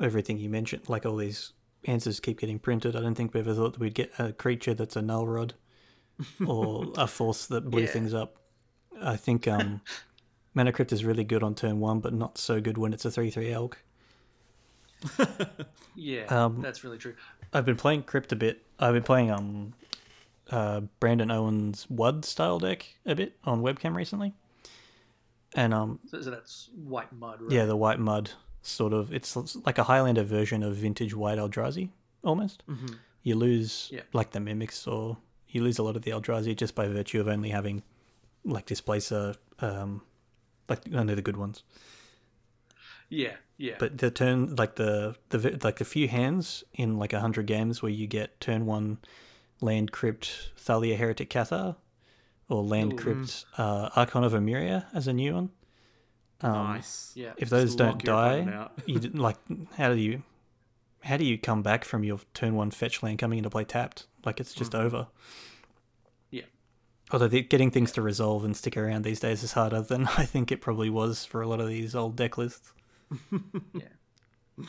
[0.00, 0.88] everything you mentioned.
[0.88, 1.52] Like all these
[1.84, 2.96] answers keep getting printed.
[2.96, 5.54] I don't think we ever thought that we'd get a creature that's a null rod
[6.46, 7.88] or a force that blew yeah.
[7.88, 8.36] things up.
[9.00, 9.80] I think um,
[10.56, 13.10] Mana Crypt is really good on turn one, but not so good when it's a
[13.10, 13.78] 3 3 elk.
[15.94, 17.14] yeah, um, that's really true.
[17.52, 18.62] I've been playing Crypt a bit.
[18.80, 19.74] I've been playing um,
[20.50, 24.32] uh, Brandon Owen's WUD style deck a bit on webcam recently.
[25.54, 27.52] And um, so, so that's white mud, right?
[27.52, 28.30] Yeah, the white mud
[28.62, 29.12] sort of.
[29.12, 31.90] It's like a Highlander version of vintage white Eldrazi,
[32.24, 32.62] almost.
[32.66, 32.94] Mm-hmm.
[33.22, 34.02] You lose yeah.
[34.14, 37.28] like the mimics, or you lose a lot of the Eldrazi just by virtue of
[37.28, 37.82] only having
[38.42, 40.00] like displacer um,
[40.68, 41.62] like only the good ones.
[43.08, 43.76] Yeah, yeah.
[43.78, 47.82] But the turn, like the the like a few hands in like a hundred games
[47.82, 48.98] where you get turn one
[49.60, 51.76] land crypt Thalia Heretic Cathar,
[52.48, 52.96] or land Ooh.
[52.96, 55.50] crypt uh, Archon of Emeria as a new one.
[56.40, 57.12] Um, nice.
[57.14, 57.32] Yeah.
[57.36, 59.38] If those don't die, you like
[59.76, 60.22] how do you
[61.02, 64.06] how do you come back from your turn one fetch land coming into play tapped?
[64.24, 64.86] Like it's just mm-hmm.
[64.86, 65.06] over.
[67.12, 70.24] Although the, getting things to resolve and stick around these days is harder than I
[70.24, 72.72] think it probably was for a lot of these old deck lists.
[73.20, 73.38] yeah.
[74.58, 74.66] yeah.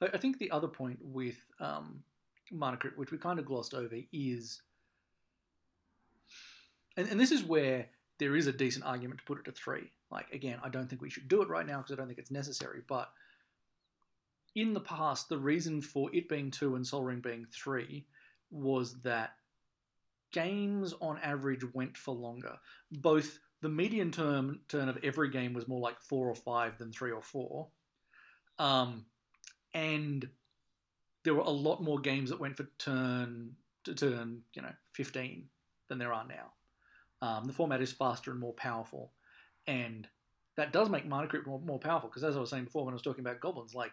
[0.00, 2.02] I think the other point with um,
[2.50, 4.60] Mana Crypt, which we kind of glossed over, is,
[6.96, 7.86] and, and this is where
[8.18, 9.90] there is a decent argument to put it to three.
[10.10, 12.18] Like, again, I don't think we should do it right now because I don't think
[12.18, 13.10] it's necessary, but
[14.54, 18.06] in the past, the reason for it being two and Sol Ring being three
[18.50, 19.32] was that
[20.34, 22.56] games on average went for longer.
[22.90, 26.92] Both the median term turn of every game was more like four or five than
[26.92, 27.68] three or four.
[28.58, 29.06] Um,
[29.72, 30.28] and
[31.22, 33.52] there were a lot more games that went for turn
[33.84, 35.44] to turn, you know, 15
[35.88, 37.26] than there are now.
[37.26, 39.12] Um, the format is faster and more powerful.
[39.66, 40.08] And
[40.56, 42.96] that does make Mana more, more powerful because, as I was saying before when I
[42.96, 43.92] was talking about goblins, like,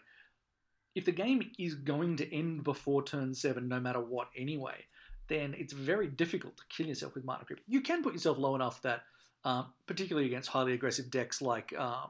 [0.96, 4.84] if the game is going to end before turn 7 no matter what anyway,
[5.32, 7.64] then it's very difficult to kill yourself with Mana Crypt.
[7.68, 9.04] You can put yourself low enough that,
[9.46, 12.10] um, particularly against highly aggressive decks like um,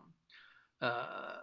[0.81, 1.37] uh,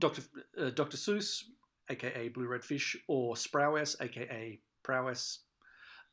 [0.00, 0.22] Dr.
[0.58, 0.96] Uh, Dr.
[0.96, 1.44] Seuss,
[1.88, 5.40] aka Blue Red Fish, or Sprowess, aka Prowess,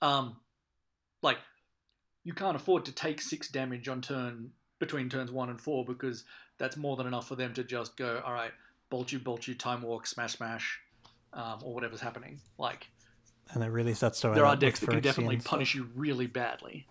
[0.02, 0.38] um,
[1.24, 1.38] like
[2.24, 6.24] you can't afford to take six damage on turn between turns one and four because
[6.58, 8.52] that's more than enough for them to just go, all right,
[8.89, 10.80] bolt you, bolt you, time walk, smash, smash,
[11.34, 12.39] um, or whatever's happening.
[12.58, 12.88] Like
[13.53, 14.29] and it really starts to.
[14.29, 16.88] There are decks that can definitely punish you really badly.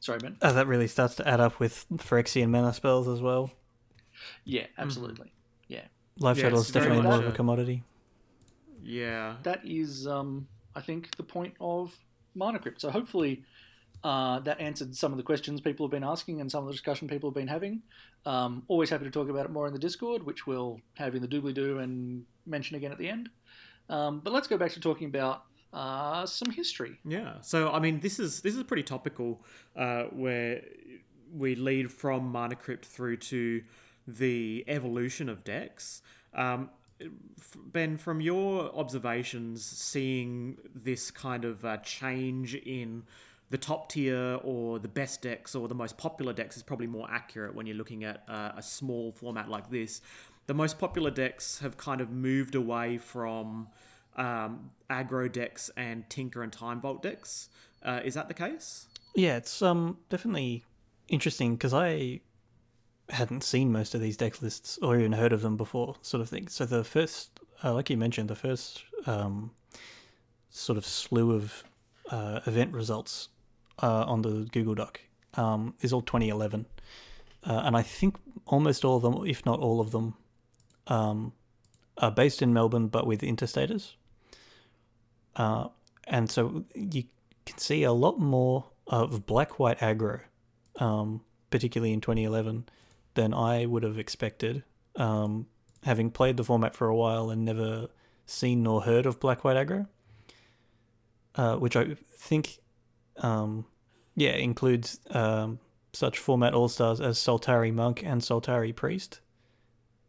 [0.00, 0.36] Sorry, Ben.
[0.40, 3.50] Uh, that really starts to add up with Phyrexian mana spells as well.
[4.44, 5.28] Yeah, absolutely.
[5.28, 5.32] Mm.
[5.68, 5.84] Yeah.
[6.18, 7.82] Life yeah, Shuttle is definitely more of a commodity.
[8.82, 9.36] Yeah.
[9.42, 11.96] That is, um, I think, the point of
[12.34, 12.80] Mana Crypt.
[12.80, 13.44] So hopefully,
[14.02, 16.72] uh, that answered some of the questions people have been asking and some of the
[16.72, 17.82] discussion people have been having.
[18.24, 21.22] Um, always happy to talk about it more in the Discord, which we'll have in
[21.22, 23.28] the doobly doo and mention again at the end.
[23.90, 26.98] Um, but let's go back to talking about uh, some history.
[27.04, 27.40] Yeah.
[27.42, 29.42] So I mean, this is this is pretty topical,
[29.76, 30.62] uh, where
[31.32, 33.62] we lead from Mana Crypt through to
[34.06, 36.02] the evolution of decks.
[36.34, 36.70] Um,
[37.56, 43.04] ben, from your observations, seeing this kind of uh, change in
[43.50, 47.08] the top tier or the best decks or the most popular decks is probably more
[47.10, 50.00] accurate when you're looking at uh, a small format like this.
[50.50, 53.68] The most popular decks have kind of moved away from
[54.16, 57.50] um, aggro decks and Tinker and Time Vault decks.
[57.84, 58.88] Uh, is that the case?
[59.14, 60.64] Yeah, it's um definitely
[61.06, 62.22] interesting because I
[63.10, 66.28] hadn't seen most of these deck lists or even heard of them before, sort of
[66.28, 66.48] thing.
[66.48, 69.52] So the first, uh, like you mentioned, the first um,
[70.48, 71.62] sort of slew of
[72.10, 73.28] uh, event results
[73.80, 75.00] uh, on the Google Doc
[75.34, 76.66] um, is all 2011,
[77.44, 80.16] uh, and I think almost all of them, if not all of them,
[80.90, 81.32] um,
[81.96, 83.94] are based in Melbourne but with interstaters.
[85.36, 85.68] Uh,
[86.06, 87.04] and so you
[87.46, 90.20] can see a lot more of black white aggro,
[90.76, 92.66] um, particularly in 2011,
[93.14, 94.64] than I would have expected.
[94.96, 95.46] Um,
[95.84, 97.88] having played the format for a while and never
[98.26, 99.86] seen nor heard of black white aggro,
[101.36, 102.58] uh, which I think,
[103.18, 103.64] um,
[104.16, 105.60] yeah, includes um,
[105.92, 109.20] such format all stars as Soltari Monk and Soltari Priest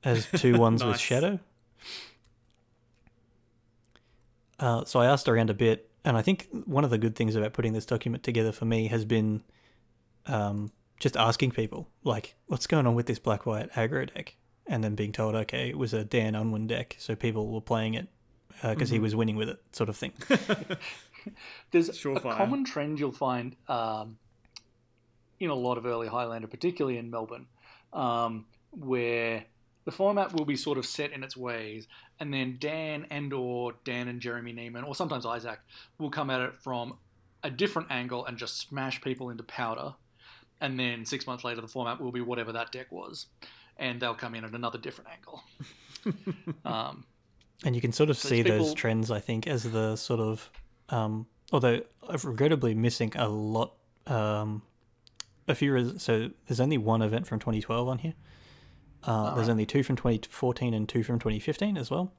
[0.03, 1.39] as two ones with Shadow.
[4.59, 7.35] Uh, so I asked around a bit, and I think one of the good things
[7.35, 9.43] about putting this document together for me has been
[10.27, 14.35] um, just asking people, like, what's going on with this black white aggro deck?
[14.67, 17.95] And then being told, okay, it was a Dan Unwin deck, so people were playing
[17.95, 18.07] it
[18.61, 20.13] because he was winning with it, sort of thing.
[21.71, 22.33] There's Surefire.
[22.33, 24.17] a common trend you'll find um,
[25.39, 27.47] in a lot of early Highlander, particularly in Melbourne,
[27.93, 29.45] um, where
[29.85, 31.87] the format will be sort of set in its ways,
[32.19, 35.59] and then Dan and or Dan and Jeremy Neiman, or sometimes Isaac,
[35.97, 36.97] will come at it from
[37.43, 39.95] a different angle and just smash people into powder.
[40.59, 43.25] And then six months later, the format will be whatever that deck was,
[43.77, 45.43] and they'll come in at another different angle.
[46.65, 47.05] um,
[47.65, 50.19] And you can sort of So see it's those trends, I think, as the sort
[50.19, 50.51] of,
[50.89, 51.81] um, although
[52.23, 53.73] regrettably missing a lot.
[54.05, 54.61] Um,
[55.47, 58.13] a few, res- so there's only one event from 2012 on here.
[59.03, 62.11] Uh, there's only two from 2014 and two from 2015 as well.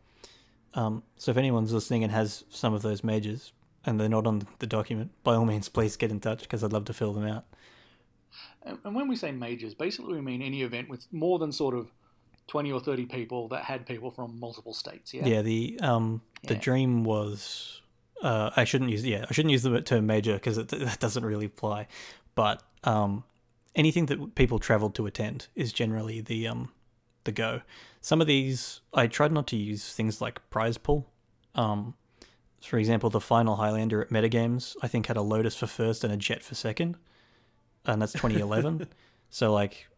[0.75, 3.53] Um, so if anyone's listening and has some of those majors
[3.85, 6.73] and they're not on the document, by all means, please get in touch because I'd
[6.73, 7.45] love to fill them out.
[8.63, 11.75] And and when we say majors, basically we mean any event with more than sort
[11.75, 11.91] of
[12.49, 15.13] 20 or 30 people that had people from multiple states.
[15.13, 15.27] Yeah.
[15.27, 16.61] Yeah, the um the Yeah.
[16.61, 17.81] dream was
[18.23, 21.25] uh I shouldn't use yeah I shouldn't use the term major because it that doesn't
[21.25, 21.89] really apply,
[22.35, 23.25] but um
[23.75, 26.71] anything that people traveled to attend is generally the um
[27.25, 27.63] the go.
[28.01, 31.09] Some of these I tried not to use things like prize pool.
[31.55, 31.95] Um,
[32.61, 36.13] for example, the final Highlander at Metagames I think had a Lotus for first and
[36.13, 36.97] a Jet for second,
[37.85, 38.89] and that's 2011.
[39.31, 39.89] so like,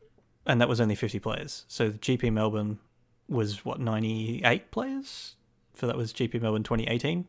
[0.47, 1.65] and that was only 50 players.
[1.69, 2.79] So GP Melbourne
[3.29, 5.37] was what 98 players
[5.75, 7.27] for that was GP Melbourne 2018,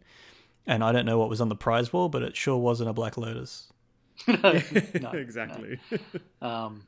[0.68, 2.94] and I don't know what was on the prize wall, but it sure wasn't a
[2.94, 3.72] Black Lotus.
[4.28, 4.62] No,
[5.02, 5.12] no.
[5.12, 5.80] exactly.
[6.42, 6.84] Um,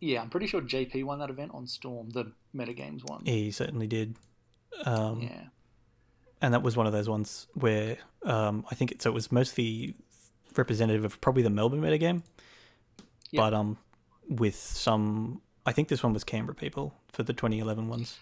[0.00, 3.24] yeah, I'm pretty sure JP won that event on Storm, the metagames one.
[3.24, 4.16] He certainly did.
[4.84, 5.44] Um, Yeah.
[6.40, 9.32] and that was one of those ones where um, I think it, so it was
[9.32, 9.94] mostly
[10.56, 12.22] representative of probably the Melbourne metagame,
[13.30, 13.40] Yep.
[13.40, 13.76] but um,
[14.28, 18.18] with some, I think this one was Canberra people for the 2011 ones.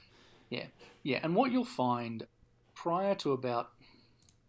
[0.48, 0.64] Yeah,
[1.02, 2.26] yeah, and what you'll find
[2.74, 3.70] prior to about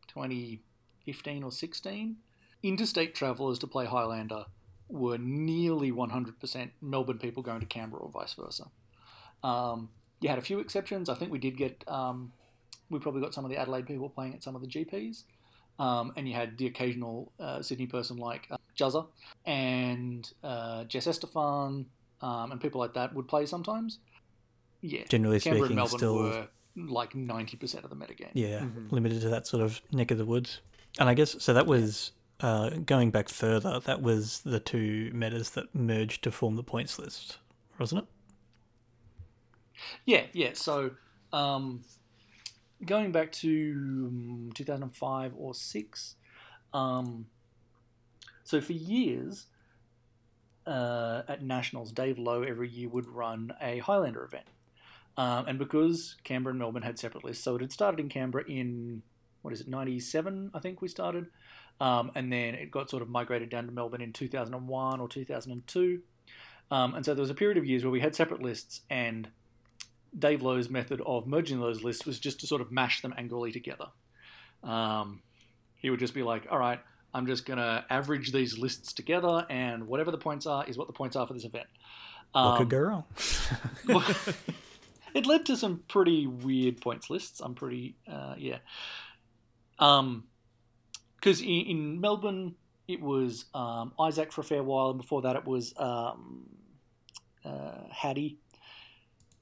[0.10, 2.18] 2015 or 16,
[2.64, 4.46] interstate travellers to play Highlander
[4.90, 8.66] were nearly 100% Melbourne people going to Canberra or vice versa.
[9.44, 9.90] Um,
[10.22, 11.10] you had a few exceptions.
[11.10, 12.32] I think we did get, um,
[12.90, 15.24] we probably got some of the Adelaide people playing at some of the GPs.
[15.80, 19.06] Um, and you had the occasional uh, Sydney person like uh, Juzza
[19.46, 21.86] and uh, Jess Estefan
[22.22, 24.00] um, and people like that would play sometimes.
[24.82, 28.30] Yeah, Generally Canberra speaking, and Melbourne still were like 90% of the metagame.
[28.34, 28.92] yeah Mhm.
[28.92, 30.62] limited to that sort of neck of the woods.
[31.00, 31.54] And I guess so.
[31.54, 33.80] That was uh, going back further.
[33.80, 37.38] That was the two metas that merged to form the points list,
[37.80, 38.08] wasn't it?
[40.06, 40.52] Yeah, yeah.
[40.54, 40.92] So,
[41.34, 41.82] um,
[42.86, 43.74] going back to
[44.08, 46.16] um, 2005 or 6,
[46.74, 47.28] um,
[48.44, 49.48] so for years
[50.66, 54.48] uh, at Nationals, Dave Lowe every year would run a Highlander event.
[55.18, 58.44] Um, and because Canberra and Melbourne had separate lists, so it had started in Canberra
[58.48, 59.02] in
[59.42, 61.28] what is it, 97, I think we started.
[61.80, 66.02] Um, and then it got sort of migrated down to Melbourne in 2001 or 2002.
[66.70, 69.30] Um, and so there was a period of years where we had separate lists, and
[70.18, 73.52] Dave Lowe's method of merging those lists was just to sort of mash them angrily
[73.52, 73.88] together.
[74.64, 75.22] Um,
[75.78, 76.80] he would just be like, all right,
[77.14, 80.88] I'm just going to average these lists together, and whatever the points are is what
[80.88, 81.68] the points are for this event.
[82.50, 83.04] What could go wrong?
[85.14, 87.40] it led to some pretty weird points lists.
[87.40, 88.58] I'm pretty, uh, yeah.
[89.80, 90.26] Um,
[91.18, 92.56] because in, in Melbourne
[92.88, 96.46] it was um, Isaac for a fair while, and before that it was um,
[97.44, 98.38] uh, Hattie,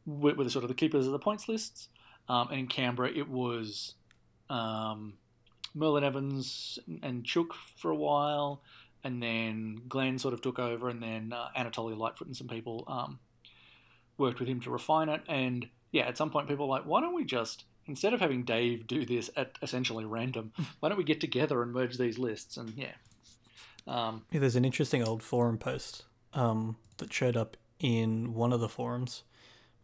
[0.05, 1.89] with the sort of the keepers of the points lists.
[2.27, 3.93] Um, and in Canberra it was
[4.49, 5.13] um,
[5.75, 8.63] Merlin Evans and Chook for a while,
[9.03, 12.83] and then Glenn sort of took over, and then uh, Anatoly Lightfoot and some people
[12.88, 13.19] um,
[14.17, 15.21] worked with him to refine it.
[15.27, 18.43] And yeah, at some point, people were like, why don't we just instead of having
[18.43, 22.58] Dave do this at essentially random, why don't we get together and merge these lists?
[22.58, 22.93] And yeah,
[23.88, 28.60] um, Yeah, there's an interesting old forum post um, that showed up in one of
[28.60, 29.24] the forums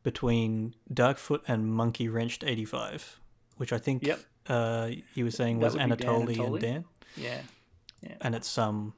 [0.03, 3.19] between Darkfoot and Monkey Wrenched 85,
[3.57, 4.19] which I think Yep.
[4.47, 6.85] uh, you were saying was Dan Anatoly and Dan.
[7.15, 7.41] yeah,
[8.21, 8.93] and it's um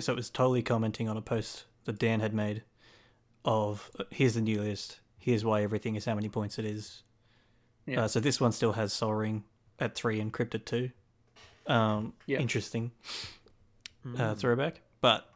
[0.00, 2.62] so it was totally commenting on a post that Dan had made
[3.44, 7.02] of here's the new list here's why everything is how many points it is
[7.86, 8.04] Yeah.
[8.04, 9.44] uh, so this one still has Soul Ring
[9.78, 10.90] at three and Crypt at two
[11.66, 12.38] um Yeah.
[12.40, 12.90] interesting
[14.18, 15.26] uh, throwback but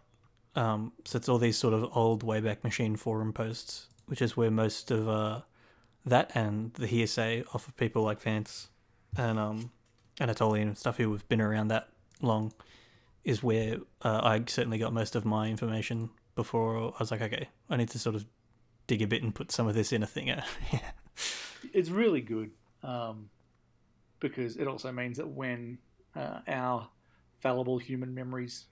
[0.54, 4.50] um so it's all these sort of old Wayback Machine forum posts which is where
[4.50, 5.40] most of uh
[6.04, 8.68] that and the hearsay off of people like Vance
[9.16, 9.70] and um
[10.20, 11.88] Anatoly and stuff who have been around that
[12.20, 12.52] long
[13.24, 17.48] is where uh, I certainly got most of my information before I was like, okay,
[17.70, 18.24] I need to sort of
[18.86, 20.26] dig a bit and put some of this in a thing.
[20.72, 20.80] yeah.
[21.74, 22.50] It's really good
[22.82, 23.30] um,
[24.20, 25.78] because it also means that when
[26.16, 26.88] uh, our
[27.38, 28.66] fallible human memories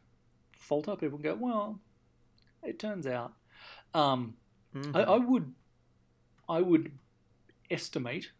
[0.59, 1.81] falter, people go, well,
[2.63, 3.33] it turns out.
[3.95, 4.35] Um,
[4.95, 5.55] I, I would,
[6.49, 6.93] I would
[7.71, 8.31] estimate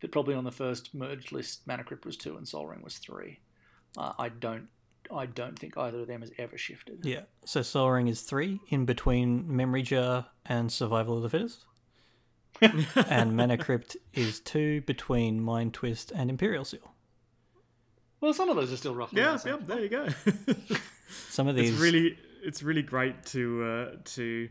[0.00, 2.98] that probably on the first merged list, Mana Crypt was two and Soul Ring was
[2.98, 3.40] three.
[3.96, 4.68] Uh, I don't,
[5.14, 7.00] I don't think either of them has ever shifted.
[7.04, 7.22] yeah.
[7.44, 11.64] So Soul Ring is three in between Memory Jar and Survival of the Fittest.
[13.08, 16.94] and Mana Crypt is two between Mind Twist and Imperial Seal.
[18.20, 19.20] Well, some of those are still roughly.
[19.20, 19.58] Yeah, the same.
[19.60, 20.08] yeah, there you go.
[21.30, 24.48] Some of these it's really it's really great to uh, to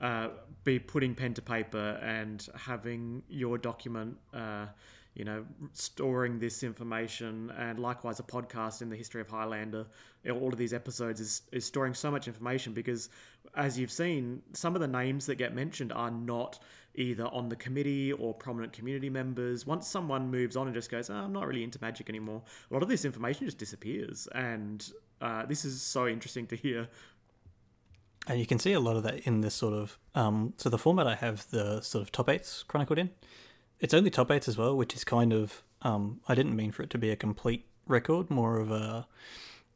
[0.00, 0.28] uh,
[0.64, 4.66] be putting pen to paper and having your document uh,
[5.14, 9.86] you know storing this information and likewise a podcast in the history of highlander
[10.30, 13.08] all of these episodes is, is storing so much information because
[13.54, 16.58] as you've seen some of the names that get mentioned are not
[16.96, 21.10] either on the committee or prominent community members once someone moves on and just goes
[21.10, 24.92] oh, i'm not really into magic anymore a lot of this information just disappears and
[25.20, 26.88] uh, this is so interesting to hear
[28.26, 29.98] And you can see a lot of that in this sort of.
[30.14, 33.10] Um, so the format I have the sort of top eights chronicled in.
[33.78, 35.62] It's only top eights as well, which is kind of.
[35.82, 39.06] Um, I didn't mean for it to be a complete record, more of a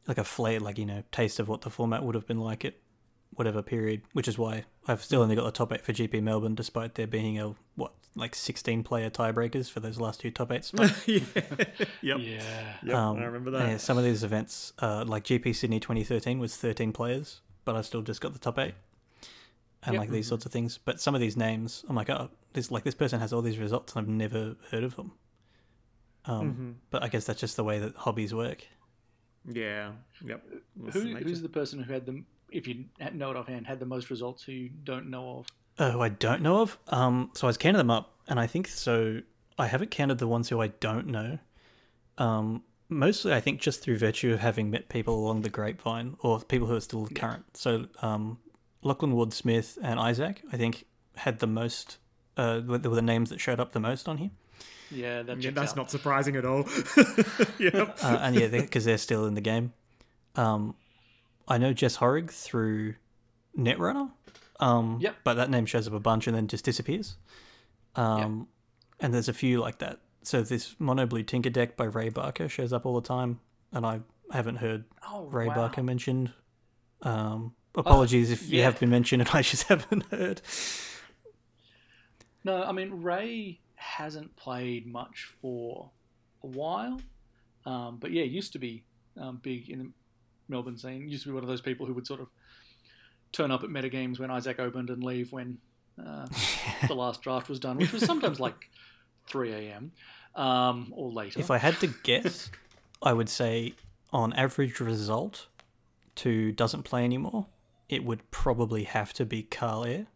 [0.07, 2.65] like a flare, like you know, taste of what the format would have been like
[2.65, 2.73] at
[3.35, 4.01] whatever period.
[4.13, 7.07] Which is why I've still only got the top eight for GP Melbourne, despite there
[7.07, 11.07] being a what like sixteen player tiebreakers for those last two top eight spots.
[11.07, 11.19] yeah.
[12.01, 12.17] Yep.
[12.19, 12.73] Yeah.
[12.83, 12.95] Yep.
[12.95, 13.67] Um, I remember that.
[13.69, 17.81] yeah, some of these events, uh, like GP Sydney 2013, was 13 players, but I
[17.81, 18.73] still just got the top eight,
[19.83, 19.99] and Yep.
[20.01, 20.77] like these sorts of things.
[20.83, 23.57] But some of these names, I'm like, oh, this like this person has all these
[23.57, 25.11] results, and I've never heard of them.
[26.25, 26.71] Um, Mm-hmm.
[26.89, 28.63] But I guess that's just the way that hobbies work.
[29.49, 29.91] Yeah.
[30.23, 30.43] Yep.
[30.83, 32.25] That's Who, the who's the person who had them?
[32.51, 35.47] If you know it offhand, had the most results who you don't know of?
[35.79, 36.77] Oh, I don't know of.
[36.89, 39.21] Um, so I was counting them up, and I think so.
[39.57, 41.39] I haven't counted the ones who I don't know.
[42.17, 46.39] Um, mostly, I think just through virtue of having met people along the grapevine or
[46.41, 47.45] people who are still current.
[47.55, 48.37] So, um,
[48.83, 50.85] Lachlan Wood Smith and Isaac, I think,
[51.15, 51.97] had the most.
[52.37, 54.31] Uh, were were the names that showed up the most on here.
[54.89, 55.77] Yeah, that Yeah, that's out.
[55.77, 56.65] not surprising at all.
[57.59, 57.97] yep.
[58.03, 59.73] Uh, and yeah, because they're still in the game.
[60.35, 60.75] Um,
[61.51, 62.95] I know Jess Horrig through
[63.57, 64.11] Netrunner.
[64.59, 65.15] Um, Yep.
[65.23, 67.17] But that name shows up a bunch and then just disappears.
[67.95, 68.47] Um,
[68.99, 69.99] And there's a few like that.
[70.23, 73.39] So this Mono Blue Tinker deck by Ray Barker shows up all the time,
[73.73, 75.55] and I haven't heard Oh, Ray wow.
[75.55, 76.31] Barker mentioned.
[77.01, 80.41] Um, apologies if you have been mentioned and I just haven't heard.
[82.43, 85.91] No, I mean Ray hasn't played much for
[86.43, 87.01] a while,
[87.65, 88.83] um, but yeah, used to be
[89.17, 89.89] um, big in the
[90.51, 91.09] Melbourne scene.
[91.09, 92.27] Used to be one of those people who would sort of
[93.31, 95.57] turn up at metagames when Isaac opened and leave when
[95.99, 96.27] uh,
[96.87, 98.69] the last draft was done, which was sometimes like
[99.27, 99.91] 3 a.m.
[100.35, 101.39] Um, or later.
[101.39, 102.51] If I had to guess,
[103.01, 103.73] I would say
[104.13, 105.47] on average result
[106.15, 107.47] to doesn't play anymore,
[107.89, 110.07] it would probably have to be Carl Air.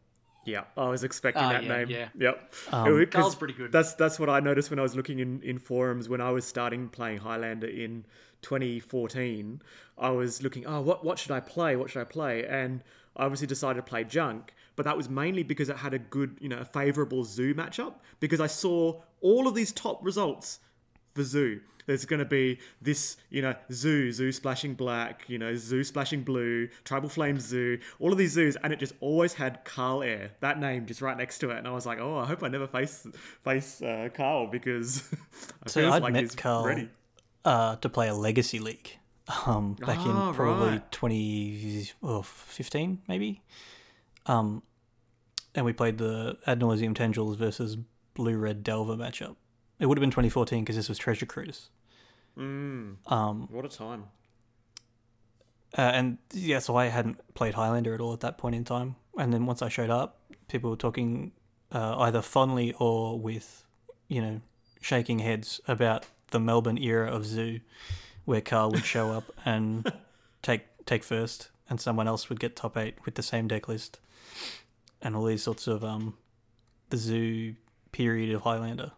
[0.45, 1.89] Yeah, I was expecting Ah, that yeah, name.
[1.89, 2.09] yeah.
[2.17, 2.53] Yep.
[2.71, 3.71] Um, It was- Carl's pretty good.
[3.71, 6.45] That's that's what I noticed when I was looking in, in forums when I was
[6.45, 8.05] starting playing Highlander in
[8.41, 9.61] 2014.
[9.97, 11.75] I was looking, oh, what what should I play?
[11.75, 12.45] What should I play?
[12.45, 12.83] And
[13.15, 16.37] I obviously decided to play Junk, but that was mainly because it had a good,
[16.41, 17.93] you know, a favorable Zoo matchup.
[18.19, 20.59] Because I saw all of these top results
[21.13, 21.61] for Zoo.
[21.85, 26.23] There's going to be this, you know, Zoo, Zoo splashing black, you know, Zoo splashing
[26.23, 30.31] blue, Tribal Flame Zoo, all of these zoos, and it just always had Carl Air,
[30.39, 31.57] that name just right next to it.
[31.57, 33.05] And I was like, oh, I hope I never face
[33.43, 35.03] face uh, Carl because
[35.63, 36.89] I So I'd like met he's Carl ready.
[37.43, 38.97] uh, to play a Legacy League
[39.45, 40.91] um, back Ah, in probably right.
[40.91, 43.41] 2015, maybe.
[44.25, 44.63] Um,
[45.53, 47.77] and we played the Ad Nauseam Tendrils versus
[48.13, 49.35] Blue Red Delver matchup.
[49.79, 51.69] It would have been 2014 because this was Treasure Cruise.
[52.37, 54.05] Mm, Um, what a time.
[55.77, 58.95] Uh, and yeah, so I hadn't played Highlander at all at that point in time.
[59.17, 61.33] And then once I showed up, people were talking
[61.71, 63.63] uh, either fondly or with,
[64.07, 64.41] you know,
[64.81, 67.59] shaking heads about the Melbourne era of Zoo,
[68.23, 69.91] where Carl would show up and
[70.41, 73.99] take take first, and someone else would get top eight with the same deck list,
[75.01, 76.15] and all these sorts of um,
[76.89, 77.55] the Zoo
[77.91, 78.91] period of Highlander.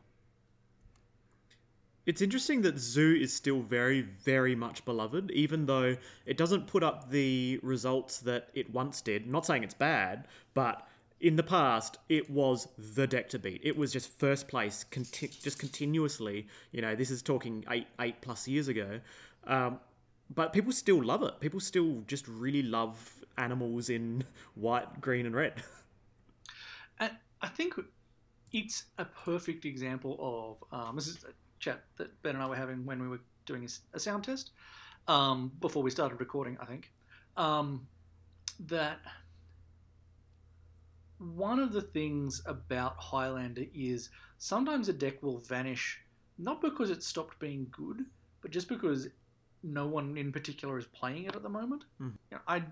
[2.08, 6.82] It's interesting that Zoo is still very, very much beloved, even though it doesn't put
[6.82, 9.28] up the results that it once did.
[9.28, 10.88] Not saying it's bad, but
[11.20, 13.60] in the past, it was the deck to beat.
[13.62, 16.48] It was just first place, conti- just continuously.
[16.72, 19.02] You know, this is talking eight, eight plus years ago.
[19.46, 19.82] Um,
[20.34, 21.42] but people still love it.
[21.42, 24.24] People still just really love animals in
[24.56, 25.62] white, green, and red.
[27.00, 27.12] And
[27.44, 27.76] I think
[28.52, 30.18] it's a perfect example
[30.72, 31.24] of um, this is
[31.60, 34.52] chat that Ben and I were having when we were doing a sound test
[35.08, 36.58] um, before we started recording.
[36.62, 36.92] I think
[37.36, 37.88] um,
[38.68, 39.00] that
[41.18, 46.02] one of the things about Highlander is sometimes a deck will vanish
[46.38, 48.06] not because it stopped being good,
[48.42, 49.08] but just because
[49.64, 51.86] no one in particular is playing it at the moment.
[51.98, 52.10] Hmm.
[52.32, 52.64] You know, I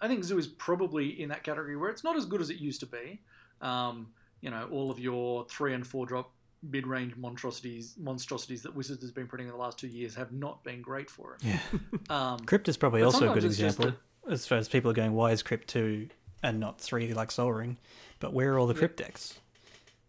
[0.00, 2.58] I think Zoo is probably in that category where it's not as good as it
[2.58, 3.20] used to be.
[3.60, 4.08] Um,
[4.40, 6.32] you know, all of your three and four drop
[6.62, 10.32] mid range monstrosities monstrosities that Wizards has been putting in the last two years have
[10.32, 11.44] not been great for it.
[11.44, 11.60] Yeah.
[12.10, 13.92] Um, Crypt is probably also a good sometimes it's example.
[14.30, 16.08] As far as people are going, why is Crypt 2
[16.42, 17.76] and not 3 like Soul Ring?
[18.18, 19.38] But where are all the Crypt decks?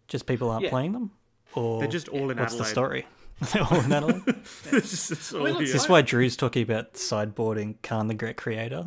[0.08, 0.70] Just people aren't Yeah.
[0.70, 1.12] playing them?
[1.56, 3.06] Or They're just all in what's the story?
[3.54, 4.22] They're all in Adelaide?
[4.72, 8.38] It's just- it's all mean, Is this why Drew's talking about sideboarding Khan the Great
[8.38, 8.86] Creator?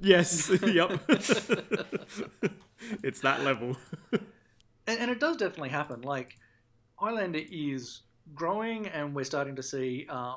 [0.00, 1.00] Yes, yep.
[3.02, 3.76] it's that level.
[4.12, 6.02] and, and it does definitely happen.
[6.02, 6.36] Like
[7.00, 8.02] Highlander is
[8.34, 10.36] growing, and we're starting to see um,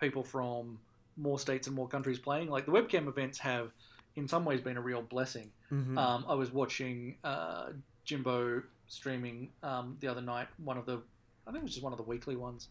[0.00, 0.78] people from
[1.16, 2.48] more states and more countries playing.
[2.48, 3.72] Like the webcam events have,
[4.16, 5.50] in some ways, been a real blessing.
[5.72, 5.98] Mm-hmm.
[5.98, 7.70] Um, I was watching uh,
[8.04, 11.02] Jimbo streaming um, the other night, one of the,
[11.46, 12.68] I think it was just one of the weekly ones,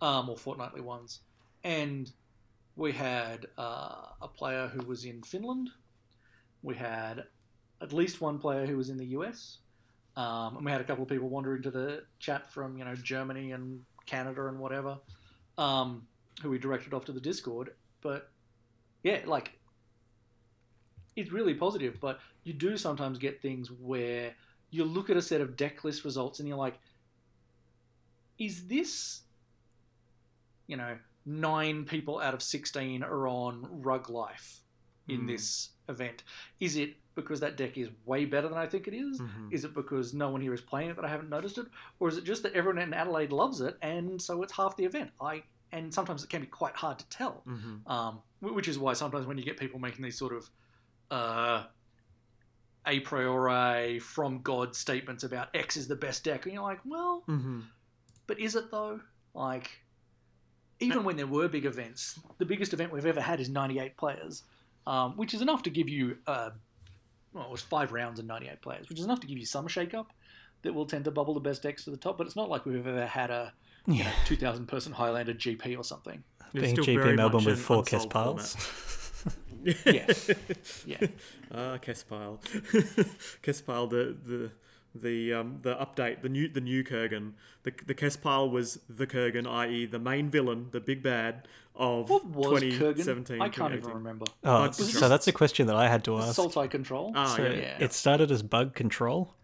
[0.00, 1.20] um, or fortnightly ones,
[1.64, 2.10] and
[2.76, 5.70] we had uh, a player who was in Finland.
[6.62, 7.24] We had
[7.82, 9.58] at least one player who was in the US,
[10.16, 12.94] um, and we had a couple of people wander into the chat from you know
[12.94, 14.98] Germany and Canada and whatever,
[15.58, 16.06] um,
[16.42, 17.70] who we directed off to the Discord.
[18.00, 18.30] But
[19.02, 19.58] yeah, like
[21.16, 24.34] it's really positive, but you do sometimes get things where
[24.70, 26.78] you look at a set of deck list results and you're like,
[28.38, 29.22] is this,
[30.66, 30.96] you know,
[31.26, 34.60] nine people out of 16 are on Rug Life
[35.08, 35.26] in Hmm.
[35.26, 36.22] this event?
[36.60, 39.20] Is it because that deck is way better than I think it is?
[39.20, 39.52] Mhm.
[39.52, 41.66] Is it because no one here is playing it that I haven't noticed it?
[41.98, 44.84] Or is it just that everyone in Adelaide loves it and so it's half the
[44.84, 45.10] event?
[45.20, 45.42] I
[45.72, 47.88] And sometimes it can be quite hard to tell Mhm.
[47.88, 50.50] um, which is why sometimes when you get people making these sort of
[51.12, 51.66] uh,
[52.86, 57.24] a priori from God statements about X is the best deck, and you're like, well,
[57.28, 57.64] Mhm.
[58.26, 59.00] but is it though?
[59.34, 59.82] Like,
[60.80, 64.44] even when there were big events, the biggest event we've ever had is 98 players,
[64.86, 66.50] um, which is enough to give you, uh,
[67.32, 69.66] well, it was five rounds and 98 players, which is enough to give you some
[69.68, 70.12] shake-up
[70.62, 72.18] that will tend to bubble the best decks to the top.
[72.18, 73.52] But it's not like we've ever had a
[73.86, 74.12] you know, Yeah.
[74.26, 76.22] 2,000 person Highlander GP or something.
[76.52, 78.54] It's Being GP Melbourne with four Kess unsolved piles.
[78.56, 79.36] format.
[79.84, 80.06] Yeah.
[80.86, 81.06] Yeah.
[81.52, 82.40] Ah, Kespile.
[83.42, 84.50] Kespile, the the
[84.94, 87.32] the um the update, the new the new Kurgan.
[87.62, 92.26] The the Kespile was the Kurgan, i.e., the main villain, the big bad of What
[92.26, 93.38] was 2017.
[93.38, 93.42] Kurgan?
[93.42, 94.26] I can't even remember.
[94.44, 95.08] Oh, Bug so control.
[95.08, 96.36] that's a question that I had to ask.
[96.38, 97.12] Sultai control.
[97.14, 97.52] Ah, so yeah.
[97.52, 97.76] yeah.
[97.80, 99.34] it started as bug control,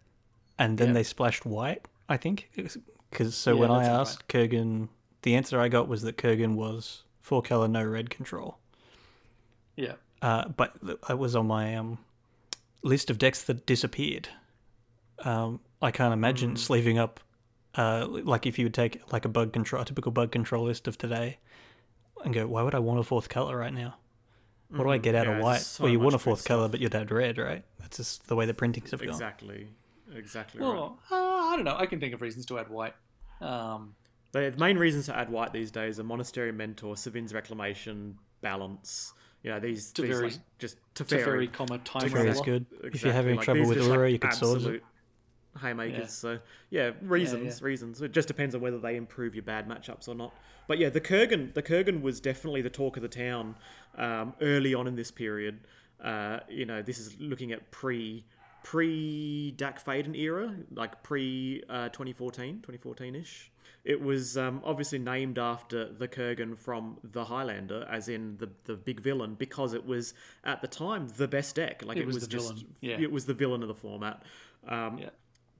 [0.59, 0.93] and then Yeah.
[0.95, 1.85] they splashed white.
[2.09, 4.87] I think, Because so Yeah, when I that sounds asked Kurgan,
[5.23, 8.57] the answer I got was that Kurgan was four color, no red control.
[9.75, 9.93] Yeah.
[10.21, 11.97] Uh, but th- it was on my um,
[12.81, 14.29] list of decks that disappeared.
[15.23, 16.55] Um, I can't imagine Hmm.
[16.57, 17.19] sleeving up,
[17.75, 20.87] uh, like if you would take like a bug control, a typical bug control list
[20.87, 21.37] of today,
[22.23, 23.97] and go, why would I want a fourth color right now?
[24.69, 25.27] What do I get out.
[25.27, 25.61] Yeah, of white?
[25.61, 26.71] so well, you want a fourth color, stuff.
[26.71, 27.63] but you'd add red, right?
[27.79, 29.09] That's just the way the printings have gone.
[29.09, 29.69] Exactly.
[30.13, 30.67] Exactly right.
[30.67, 31.75] Well, uh, I don't know.
[31.77, 32.93] I can think of reasons to add white.
[33.41, 33.95] Um,
[34.33, 39.13] The the main reasons to add white these days are Monastery Mentor, Sevinne's Reclamation, Balance.
[39.43, 41.23] You know, these, these Teferi- like, just Teferi.
[41.23, 42.43] Teferi, comma time Teferi is Rattler.
[42.43, 42.65] good.
[42.83, 44.83] If you're having like, trouble with just, like, you could swords it.
[45.57, 45.99] Haymakers.
[45.99, 46.05] Yeah.
[46.07, 46.39] So
[46.69, 48.01] yeah, reasons, reasons.
[48.01, 50.33] It just depends on whether they improve your bad matchups or not.
[50.67, 53.55] But yeah, the Kurgan, the Kurgan was definitely the talk of the town
[53.97, 55.59] um, early on in this period.
[56.03, 58.25] Uh, you know, this is looking at pre
[58.63, 63.51] pre Dack Fayden era, like pre uh, 2014, 2014 ish.
[63.85, 68.75] It was um, obviously named after the Kurgan from the Highlander, as in the the
[68.75, 71.83] big villain, because it was at the time the best deck.
[71.85, 72.99] Like It it, was was, the just villain, yeah.
[72.99, 74.21] it was the villain of the format.
[74.67, 75.09] Um, Yeah.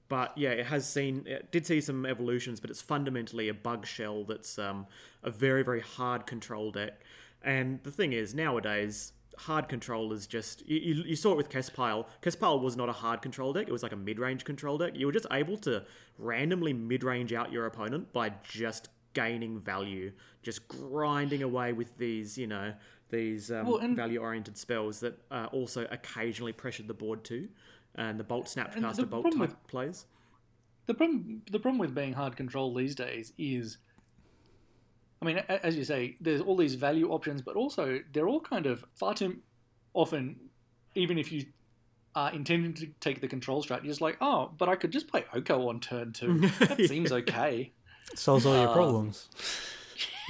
[0.08, 3.86] But yeah, it has seen it did see some evolutions, but it's fundamentally a bug
[3.86, 4.86] shell that's um,
[5.22, 7.00] a very very hard control deck.
[7.42, 11.48] And the thing is, nowadays hard control is just you, you, you saw it with
[11.48, 12.06] Kespile.
[12.22, 14.92] Kespile was not a hard control deck; it was like a mid range control deck.
[14.96, 15.84] You were just able to
[16.18, 22.36] randomly mid range out your opponent by just gaining value, just grinding away with these
[22.38, 22.72] you know
[23.10, 27.48] these um, Well, and- value oriented spells that uh, also occasionally pressured the board too.
[27.94, 30.06] And the bolt the snapcaster bolt type with- plays.
[30.86, 33.76] The problem, the problem with being hard control these days is,
[35.20, 38.64] I mean, as you say, there's all these value options, but also they're all kind
[38.66, 39.38] of far too
[39.92, 40.36] often,
[40.94, 41.44] even if you
[42.14, 45.08] are intending to take the control strat, you're just like, oh, but I could just
[45.08, 46.40] play Oko on turn two.
[46.60, 47.72] That seems okay.
[48.14, 49.28] Solves all your Uh, problems.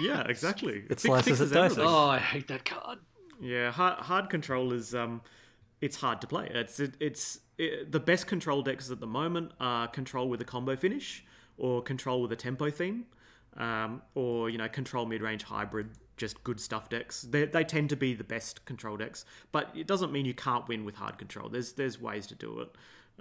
[0.00, 0.84] Yeah, exactly.
[0.88, 1.58] It slices it dicey.
[1.58, 1.84] everything.
[1.84, 2.98] Oh, I hate that card.
[3.40, 5.22] Yeah, hard, hard control is um,
[5.80, 6.48] it's hard to play.
[6.54, 10.44] It's it, it's it, the best control decks at the moment are control with a
[10.44, 11.24] combo finish,
[11.58, 13.04] or control with a tempo theme,
[13.56, 15.90] um, or you know control mid range hybrid.
[16.16, 17.22] Just good stuff decks.
[17.22, 20.66] They, they tend to be the best control decks, but it doesn't mean you can't
[20.66, 21.48] win with hard control.
[21.48, 22.74] There's there's ways to do it.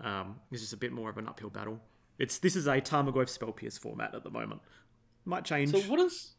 [0.04, 1.80] Um, it's just a bit more of an uphill battle.
[2.20, 4.62] It's this is a Tarmogoyf Spell Pierce format at the moment.
[5.26, 5.72] Might change.
[5.72, 6.34] So what is?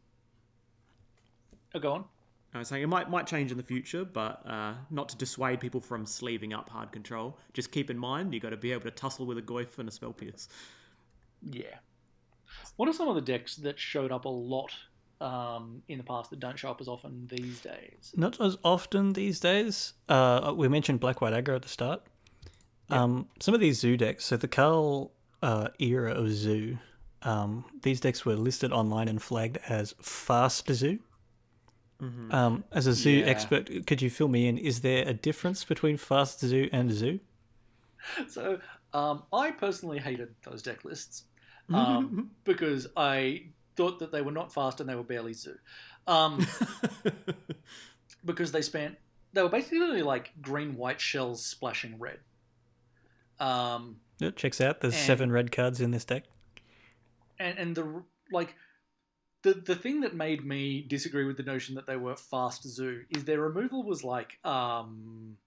[1.73, 2.05] Oh, go on.
[2.53, 5.59] I was saying it might might change in the future, but uh, not to dissuade
[5.59, 7.37] people from sleeving up hard control.
[7.53, 9.87] Just keep in mind you got to be able to tussle with a Goyf and
[9.87, 10.47] a spell pierce.
[11.43, 11.75] Yeah.
[12.75, 14.71] What are some of the decks that showed up a lot
[15.21, 18.13] um, in the past that don't show up as often these days?
[18.15, 19.93] Not as often these days.
[20.07, 22.01] Uh, we mentioned black white aggro at the start.
[22.89, 24.25] Um, some of these zoo decks.
[24.25, 25.11] So the Carl
[25.43, 26.79] uh, era of zoo.
[27.21, 30.99] Um, these decks were listed online and flagged as fast zoo.
[32.01, 33.25] Um, as a zoo Yeah.
[33.25, 34.57] expert, could you fill me in?
[34.57, 37.19] Is there a difference between fast zoo and zoo?
[38.29, 38.59] So
[38.93, 41.25] um, I personally hated those deck lists
[41.73, 45.57] um, because I thought that they were not fast and they were barely zoo.
[46.07, 46.47] Um,
[48.25, 48.95] because they spent
[49.33, 52.19] they were basically like green white shells splashing red.
[53.39, 54.81] Um, It checks out.
[54.81, 56.23] There's And- seven red cards in this deck.
[57.37, 58.55] and and the like
[59.43, 63.03] the the thing that made me disagree with the notion that they were fast zoo
[63.09, 65.37] is their removal was like um,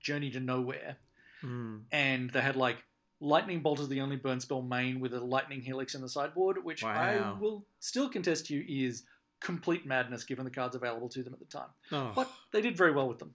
[0.00, 0.96] Journey to Nowhere,
[1.42, 1.82] Mm.
[1.92, 2.78] and they had like
[3.20, 6.64] Lightning Bolt is the only burn spell main with a Lightning Helix in the sideboard,
[6.64, 9.02] which I will still contest you is
[9.40, 11.68] complete madness given the cards available to them at the time.
[11.92, 12.12] Oh.
[12.14, 13.34] But they did very well with them.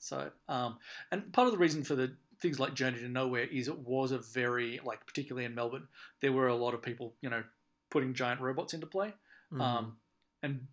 [0.00, 0.78] So, um,
[1.12, 4.10] and part of the reason for the things like Journey to Nowhere is it was
[4.12, 5.86] a very like particularly in Melbourne,
[6.20, 7.44] there were a lot of people you know
[7.90, 9.14] putting giant robots into play,
[9.52, 9.60] Mm.
[9.60, 9.96] um,
[10.42, 10.66] and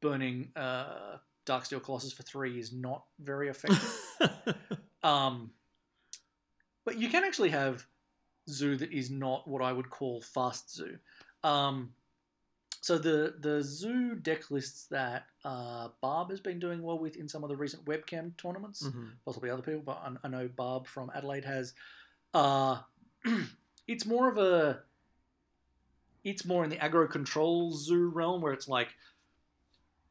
[0.00, 1.16] burning uh,
[1.46, 4.00] Darksteel Colossus for three is not very effective.
[5.02, 5.50] Um,
[6.86, 7.86] but you can actually have
[8.48, 10.96] zoo that is not what I would call fast zoo.
[11.42, 11.92] Um,
[12.80, 17.28] so the the zoo deck lists that uh, Barb has been doing well with in
[17.28, 19.10] some of the recent webcam tournaments, Mhm.
[19.26, 21.74] possibly other people, but I, I know Barb from Adelaide has.
[22.32, 22.78] Uh,
[23.86, 24.82] it's more of a.
[26.24, 28.88] It's more in the aggro control zoo realm where it's like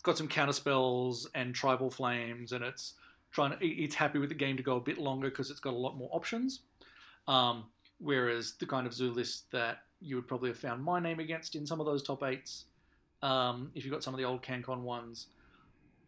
[0.04, 2.94] got some counter spells and tribal flames, and it's
[3.32, 5.74] trying to, it's happy with the game to go a bit longer because it's got
[5.74, 6.60] a lot more options.
[7.28, 7.66] Um,
[8.00, 11.56] whereas the kind of zoo list that you would probably have found my name against
[11.56, 12.66] in some of those top eights,
[13.22, 15.28] um, if you've got some of the old CanCon ones,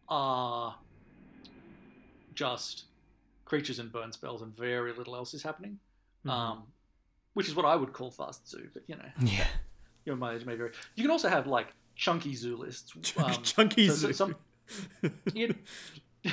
[0.10, 0.76] are
[2.36, 2.84] just
[3.46, 5.80] creatures and burn spells, and very little else is happening.
[6.26, 6.30] Mhm.
[6.30, 6.64] Um,
[7.34, 9.48] which is what I would call fast zoo, but you know, Yeah.
[10.06, 10.72] Your mileage may vary.
[10.96, 12.94] You can also have like chunky zoo lists.
[13.18, 14.14] Um, Chunky so- Zoo.
[14.14, 14.36] some-
[15.34, 15.48] yeah.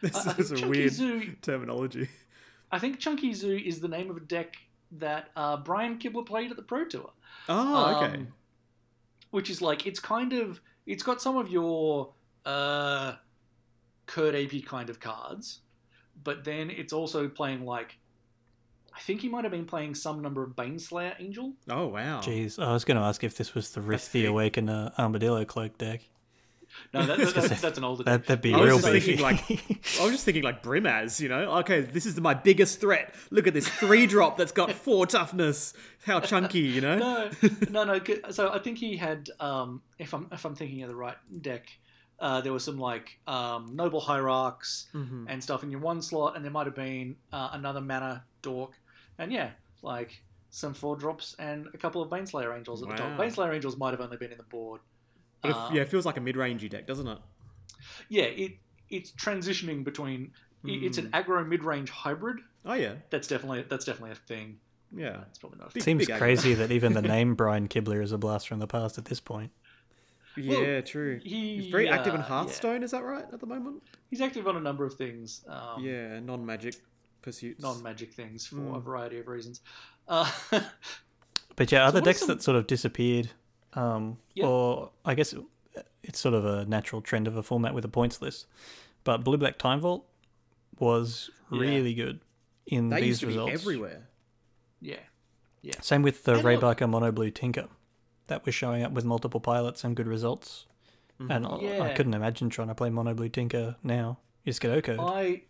[0.00, 1.34] This is a weird Zoo.
[1.40, 2.08] terminology.
[2.70, 4.56] I think Chunky Zoo is the name of a deck
[4.92, 7.10] that uh, Brian Kibler played at the Pro Tour.
[7.48, 8.16] Oh, okay.
[8.18, 8.28] Um,
[9.30, 12.10] which is like it's kind of it's got some of your
[12.44, 13.14] uh
[14.06, 15.60] Kurt AP kind of cards,
[16.22, 17.96] but then it's also playing like
[18.96, 21.52] I think he might have been playing some number of Baneslayer Angel.
[21.68, 22.20] oh, wow.
[22.20, 24.30] Jeez, I was going to ask if this was the Rift the big.
[24.30, 26.02] Awaken uh, Armadillo cloak deck.
[26.92, 28.26] No, that, that, that's, that's an older That, deck.
[28.26, 29.16] that'd be I was real just beefy.
[29.16, 31.58] thinking, like- I was just thinking like Brimaz, you know?
[31.58, 33.14] Okay, this is my biggest threat.
[33.30, 35.72] Look at this three drop that's got four toughness.
[36.04, 36.98] How chunky, you know?
[36.98, 37.30] no,
[37.70, 38.00] no, no.
[38.30, 41.66] So I think he had, um, if I'm if I'm thinking of the right deck,
[42.20, 45.26] uh, there were some like um, noble hierarchs Mhm.
[45.28, 48.72] and stuff in your one slot, and there might have been uh, another mana dork,
[49.18, 49.50] and yeah,
[49.82, 53.18] like some four drops and a couple of Baneslayer Angels at the top.
[53.18, 53.24] Wow.
[53.24, 54.80] Baneslayer Angels might have only been in the board.
[55.42, 57.18] But it, Um, yeah, it feels like a mid-rangey deck, doesn't it?
[58.08, 58.52] Yeah, it
[58.90, 60.32] it's transitioning between.
[60.64, 61.14] i- It's an Hmm.
[61.14, 62.38] aggro mid range hybrid.
[62.64, 64.58] Oh yeah, That's definitely that's definitely a thing.
[64.96, 65.22] yeah.
[65.28, 65.70] It's probably not.
[65.70, 66.18] A Big- Seems aggro.
[66.18, 69.20] crazy that even the name Brian Kibler is a blast from the past at this
[69.20, 69.50] point.
[70.36, 71.20] Yeah, true.
[71.22, 72.28] He, He's very active in uh, yeah.
[72.28, 73.82] Hearthstone, is that right, at the moment?
[74.10, 75.44] He's active on a number of things.
[75.46, 76.74] Um, yeah, non-magic
[77.24, 77.60] pursuits.
[77.62, 78.82] non-magic things for a Mm.
[78.82, 79.60] variety of reasons.
[80.06, 80.30] Uh,
[81.56, 83.30] But yeah, other what are decks some- that sort of disappeared,
[83.74, 84.46] um, Yeah.
[84.46, 85.44] or I guess it-
[86.02, 88.46] it's sort of a natural trend of a format with a points list.
[89.04, 90.04] But Blue Black Time Vault
[90.78, 91.60] was Yeah.
[91.60, 92.20] really good
[92.66, 93.50] in They these used to results.
[93.50, 94.08] be everywhere.
[94.80, 95.00] yeah,
[95.62, 95.80] yeah.
[95.80, 97.68] Same with the And look- Raybarker Mono Blue Tinker,
[98.26, 100.66] that was showing up with multiple pilots and good results.
[101.20, 101.30] Mm-hmm.
[101.30, 104.18] And I- I couldn't imagine trying to play Mono Blue Tinker now.
[104.44, 104.98] You just get O-code.
[104.98, 105.42] I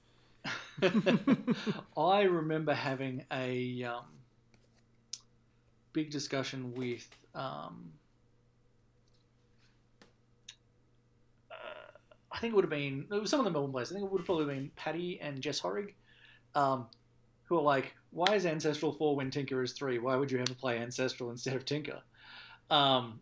[1.96, 4.04] I remember having a um,
[5.92, 7.92] big discussion with um,
[11.50, 11.54] uh,
[12.32, 13.90] I think it would have been it was some of the Melbourne players.
[13.90, 15.94] I think it would have probably been Patty and Jess Horrig,
[16.54, 16.86] um,
[17.44, 19.98] who are like, "Why is Ancestral four when Tinker is three?
[19.98, 22.00] Why would you ever play Ancestral instead of Tinker?"
[22.70, 23.20] Um,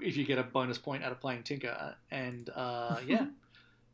[0.00, 3.26] if you get a bonus point out of playing Tinker, and uh, yeah.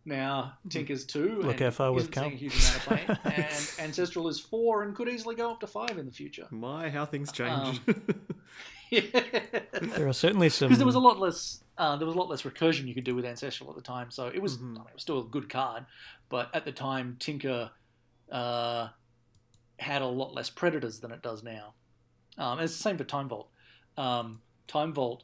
[0.05, 1.41] Now Tinker's two.
[1.43, 2.27] Look how far we've come.
[2.27, 5.67] a huge amount of play, and Ancestral is four and could easily go up to
[5.67, 6.47] five in the future.
[6.51, 7.81] My, how things change.
[7.87, 8.05] Um,
[8.93, 10.67] There are certainly some.
[10.69, 13.05] because there was a lot less uh, there was a lot less recursion you could
[13.05, 14.63] do with ancestral at the time so it was Mhm.
[14.63, 15.87] I mean, it was still a good card
[16.29, 17.71] but at the time tinker
[18.33, 18.89] uh,
[19.79, 21.75] had a lot less predators than it does now
[22.37, 23.49] um, and it's the same for time vault
[23.97, 25.23] um, time vault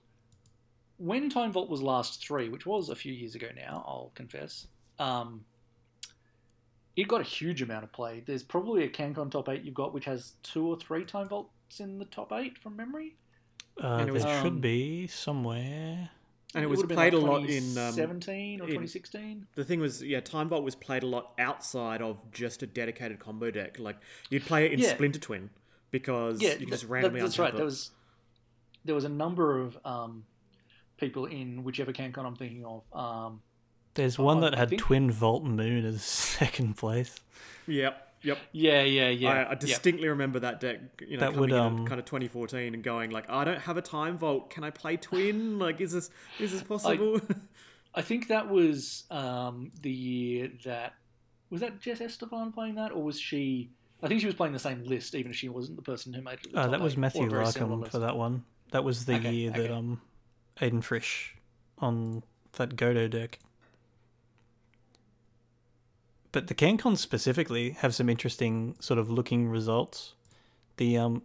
[0.98, 4.66] when time vault was last three which was a few years ago now i'll confess
[4.98, 5.44] um,
[6.96, 9.92] it got a huge amount of play there's probably a cancon top eight you've got
[9.92, 13.16] which has two or three time vaults in the top eight from memory
[13.78, 16.08] Uh, And it was- there Um, should be somewhere.
[16.54, 17.62] and it was played like a lot in.
[17.76, 19.46] Um, 2017 or 2016.
[19.54, 23.18] the thing was, yeah, Time Vault was played a lot outside of just a dedicated
[23.18, 23.78] combo deck.
[23.78, 23.98] Like
[24.30, 24.94] you'd play it in Yeah.
[24.94, 25.50] Splinter Twin
[25.90, 27.48] because Yeah, you could just randomly that's untap right.
[27.48, 27.52] it.
[27.52, 27.56] That's right.
[27.58, 27.90] There was
[28.86, 30.24] there was a number of um,
[30.96, 32.82] people in whichever CanCon I'm thinking of.
[32.92, 33.40] Um,
[33.94, 37.14] There's one oh, that I had think- Twin Vault Moon as second place.
[37.66, 38.38] Yep, yep.
[38.52, 39.28] yeah, yeah, yeah.
[39.28, 39.54] I, I yeah.
[39.56, 40.80] distinctly remember that deck.
[41.00, 43.60] You know, That coming would, in um, kind of 2014 and going like, I don't
[43.60, 44.50] have a Time Vault.
[44.50, 45.58] Can I play Twin?
[45.58, 47.20] like, is this is this possible?
[47.94, 50.94] I think that was um, the year that
[51.50, 53.70] was that Jess Estefan playing that, or was she?
[54.02, 56.20] I think she was playing the same list, even if she wasn't the person who
[56.20, 56.42] made it.
[56.44, 58.44] to the Uh, that was eight, or a Matthew very Larkham for that one.
[58.72, 60.00] That was the Okay, year that um,
[60.60, 61.36] Aiden Frisch
[61.78, 63.38] on that Godo deck.
[66.32, 70.14] But the CanCon specifically have some interesting sort of looking results.
[70.76, 71.22] The um,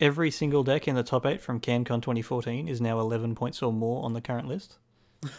[0.00, 3.72] every single deck in the top eight from CanCon 2014 is now 11 points or
[3.72, 4.78] more on the current list.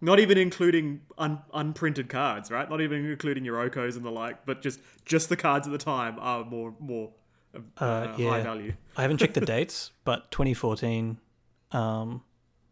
[0.00, 2.68] Not even including un- unprinted cards, right?
[2.70, 5.78] Not even including your Okos and the like, but just just the cards at the
[5.78, 7.10] time are more more
[7.54, 8.74] uh, Uh, high value.
[8.96, 11.18] I haven't checked the dates, but 2014
[11.72, 12.22] um,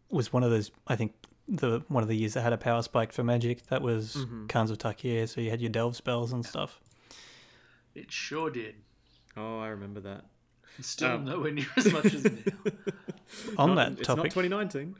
[0.09, 0.71] was one of those.
[0.87, 1.13] I think
[1.47, 3.65] the one of the years that had a power spike for Magic.
[3.67, 4.47] That was Mm-hmm.
[4.47, 6.79] Khans of Tarkir, so you had your delve spells and stuff.
[7.95, 8.75] It sure did.
[9.35, 10.25] Oh, I remember that.
[10.81, 12.31] Still Um, nowhere near as much as now.
[13.57, 14.95] On Not- that it's not topic, 2019.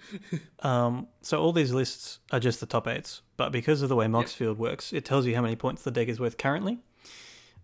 [0.62, 4.06] um, so all these lists are just the top eights, but because of the way
[4.08, 6.80] Moxfield works, it tells you how many points the deck is worth currently.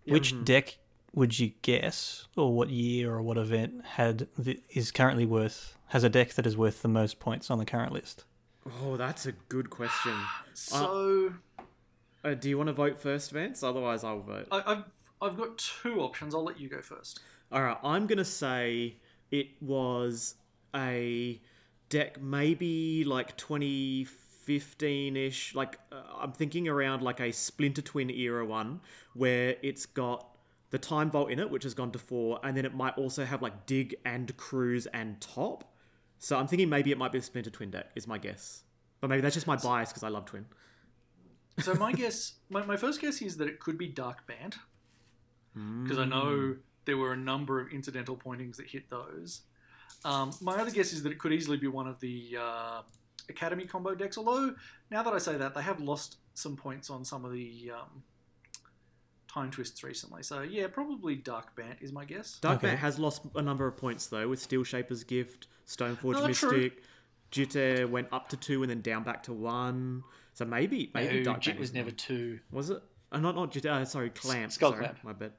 [0.06, 0.44] Which Mm-hmm.
[0.44, 0.78] deck
[1.14, 6.04] would you guess, or what year or what event had the, is currently worth has
[6.04, 8.26] a deck that is worth the most points on the current list?
[8.82, 10.14] Oh, that's a good question.
[10.56, 11.34] So
[12.24, 13.64] Uh, do you want to vote first, Vance?
[13.64, 14.48] Otherwise, I'll vote.
[14.52, 14.84] I, I've
[15.22, 16.34] I've got two options.
[16.36, 17.20] I'll let you go first.
[17.52, 18.98] All right, I'm gonna say
[19.32, 20.36] it was
[20.76, 21.42] a
[21.90, 25.56] deck maybe like 2015 ish.
[25.56, 28.82] Like uh, I'm thinking around like a Splinter Twin era one
[29.14, 30.33] where it's got
[30.74, 33.24] the Time Vault in it, which has gone to four, and then it might also
[33.26, 35.72] have like Dig and Cruise and Top.
[36.18, 38.64] So I'm thinking maybe it might be a Splinter Twin deck, is my guess.
[39.00, 40.48] But maybe that's just my bias because I love Twin.
[41.60, 44.56] So my guess, my, my first guess is that it could be Dark Band,
[45.84, 46.56] because I know
[46.86, 49.42] there were a number of incidental pointings that hit those.
[50.04, 52.82] Um, my other guess is that it could easily be one of the uh,
[53.30, 54.18] Academy combo decks.
[54.18, 54.56] Although
[54.90, 58.02] now that I say that, they have lost some points on some of the um,
[59.34, 60.22] time twists recently.
[60.24, 62.40] So yeah, probably Dark Bant is my guess.
[62.40, 62.68] Dark Okay.
[62.70, 66.52] Bat has lost a number of points though, with Steel Shaper's Gift, Stoneforge true.
[66.52, 66.84] Mystic.
[67.32, 70.04] Jitte went up to two and then down back to one.
[70.34, 72.40] So maybe maybe No, Dark Jit Bat was never two.
[72.52, 72.82] Was it?
[73.12, 73.66] Uh, not not Jitte.
[73.70, 74.52] Uh, sorry, Clamp.
[74.52, 74.98] Skull sorry, Clamp.
[75.04, 75.32] My bad.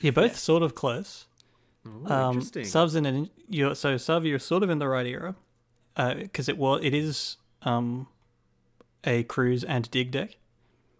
[0.00, 1.26] You're both sort of close.
[1.86, 2.64] Oh, Um, interesting.
[2.64, 5.34] Subs in an you're so Sub you're sort of in the right era,
[5.96, 8.06] because it was it is um,
[9.04, 10.36] a cruise and dig deck.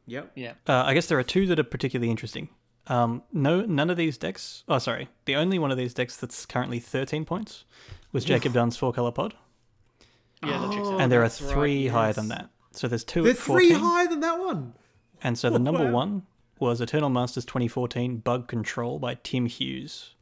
[0.06, 0.32] Yep.
[0.34, 0.52] Yeah.
[0.66, 2.48] Uh, I guess there are two that are particularly interesting.
[2.86, 4.62] Um, no, none of these decks.
[4.68, 5.08] Oh, sorry.
[5.24, 7.64] The only one of these decks that's currently 13 points
[8.12, 9.34] was Jacob Dunn's four color pod,
[10.44, 11.00] Yeah, that checks Oh, out.
[11.00, 12.16] and there are that's right, three higher yes.
[12.16, 12.50] than that.
[12.72, 14.74] So there's two They're at 14, three higher than that one.
[15.22, 15.90] and so the number Wow.
[15.90, 16.22] one
[16.60, 20.14] was Eternal Masters 2014 Bug Control by Tim Hughes,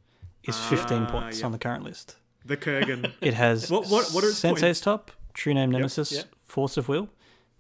[0.45, 1.47] is 15 Ah, points yeah.
[1.47, 2.16] on the current list.
[2.45, 3.12] The Kurgan.
[3.20, 4.80] It has What- what- what are its Sensei's points?
[4.80, 6.26] Top, True Name Nemesis, yep.
[6.45, 7.09] Force of Will,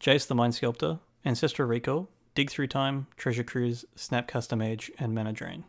[0.00, 5.32] Jace the Mind Sculptor, Ancestral Recall, Dig Through Time, Treasure Cruise, Snapcaster Mage, and Mana
[5.32, 5.64] Drain.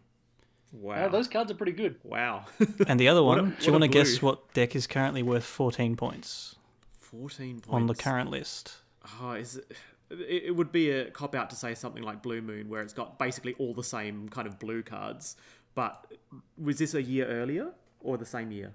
[0.71, 1.05] Wow.
[1.05, 1.95] Oh, those cards are pretty good.
[2.03, 2.45] Wow.
[2.87, 5.45] And the other one, a- do you want to guess what deck is currently worth
[5.45, 6.55] 14 points
[6.99, 7.67] 14 points.
[7.69, 8.73] on the current list?
[9.21, 9.71] Oh, is it,
[10.09, 12.93] it it would be a cop out to say something like Blue Moon, where it's
[12.93, 15.37] got basically all the same kind of blue cards.
[15.75, 16.11] But
[16.57, 18.73] was this a year earlier or the same year?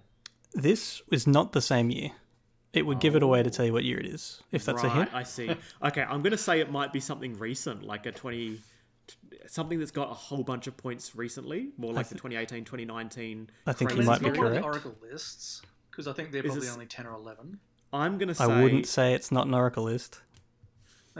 [0.54, 2.12] This was not the same year.
[2.72, 4.86] It would give it away to tell you what year it is, if that's a
[4.86, 4.90] Oh.
[4.90, 5.10] hint.
[5.12, 5.50] I see.
[5.82, 8.60] Okay, I'm going to say it might be something recent, like a 20.
[9.48, 13.50] Something that's got a whole bunch of points recently, more like the 2018, 2019.
[13.66, 14.64] I think you might be not one of the correct.
[14.64, 17.58] Oracle lists because I think they're Is probably this- only ten or eleven.
[17.92, 18.44] I'm going to say.
[18.44, 20.20] I wouldn't say it's not an Oracle list.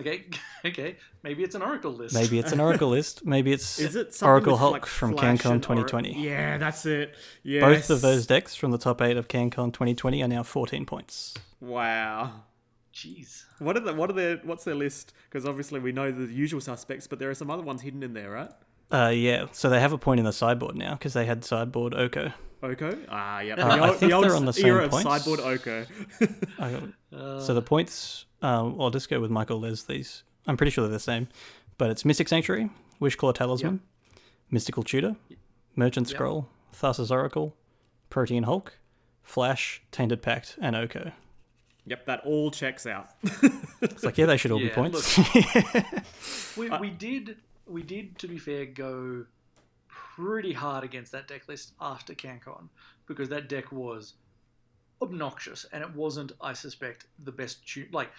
[0.01, 0.25] Okay,
[0.65, 2.15] okay, maybe it's an Oracle list.
[2.15, 3.25] Maybe it's an Oracle list.
[3.25, 6.23] Maybe it's Is it Oracle Hulk like, from Flash CanCon and Ora- 2020.
[6.23, 7.15] Yeah, that's it.
[7.43, 7.63] Yes.
[7.63, 11.35] Both of those decks from the top eight of CanCon 2020 are now 14 points.
[11.61, 12.33] Wow.
[12.95, 13.45] Jeez.
[13.59, 15.13] What are the what are their what's their list?
[15.29, 18.15] Because obviously we know the usual suspects, but there are some other ones hidden in
[18.15, 18.51] there, right?
[18.93, 21.95] Uh, yeah, so they have a point in the sideboard now because they had sideboard
[21.95, 22.33] Oko.
[22.63, 22.99] Oko?
[23.09, 23.55] Ah, yeah.
[23.55, 25.07] Uh, I think they're on the same era points.
[25.07, 25.87] of sideboard Oko.
[27.13, 30.23] Uh, so the points, um, I'll just go with Michael Leslie's.
[30.47, 31.29] I'm pretty sure they're the same,
[31.79, 32.71] but it's Mystic Sanctuary,
[33.01, 33.81] Wishclaw Talisman,
[34.51, 35.17] Mystical Tutor,
[35.77, 36.15] Merchant Yep.
[36.17, 37.55] Scroll, Thassa's Oracle,
[38.09, 38.79] Protean Hulk,
[39.23, 41.13] Flash, Tainted Pact, and Oko.
[41.87, 43.11] yep, that all checks out.
[43.83, 45.19] It's like, yeah, they should all be Yeah, points.
[46.57, 47.37] we, we did
[47.67, 49.25] we did to be fair go
[49.89, 52.69] pretty hard against that deck list after CanCon
[53.07, 54.15] because that deck was
[55.03, 58.11] obnoxious and it wasn't I suspect the best tune like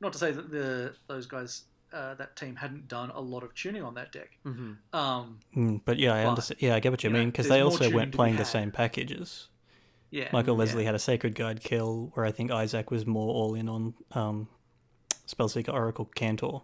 [0.00, 3.52] not to say that the those guys uh, that team hadn't done a lot of
[3.54, 6.62] tuning on that deck hmm um Mm, but yeah, I But, understand.
[6.62, 8.44] Yeah, I get what you you mean because they also weren't to be playing the
[8.44, 9.48] same packages.
[10.10, 10.60] yeah Michael yeah.
[10.60, 13.94] Leslie had a Sacred Guide kill, where I think Isaac was more all in on
[14.12, 14.48] um,
[15.26, 16.62] Spellseeker Oracle Cantor.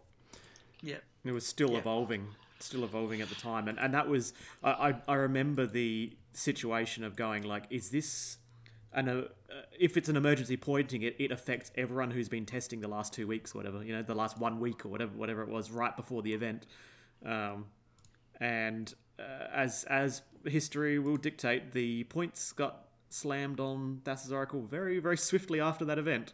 [0.83, 1.79] yeah It was still Yeah.
[1.79, 2.29] evolving,
[2.61, 4.33] still evolving at the time, and and that was
[4.63, 8.39] I I, I remember the situation of going like, is this
[8.97, 9.25] an uh,
[9.79, 13.27] if it's an emergency pointing, it, it affects everyone who's been testing the last two
[13.29, 15.97] weeks, or whatever you know, the last one week or whatever whatever it was, right
[15.97, 16.67] before the event,
[17.25, 17.67] um,
[18.41, 19.23] and uh,
[19.55, 25.61] as as history will dictate, the points got slammed on Thassa's Oracle very very swiftly
[25.61, 26.33] after that event.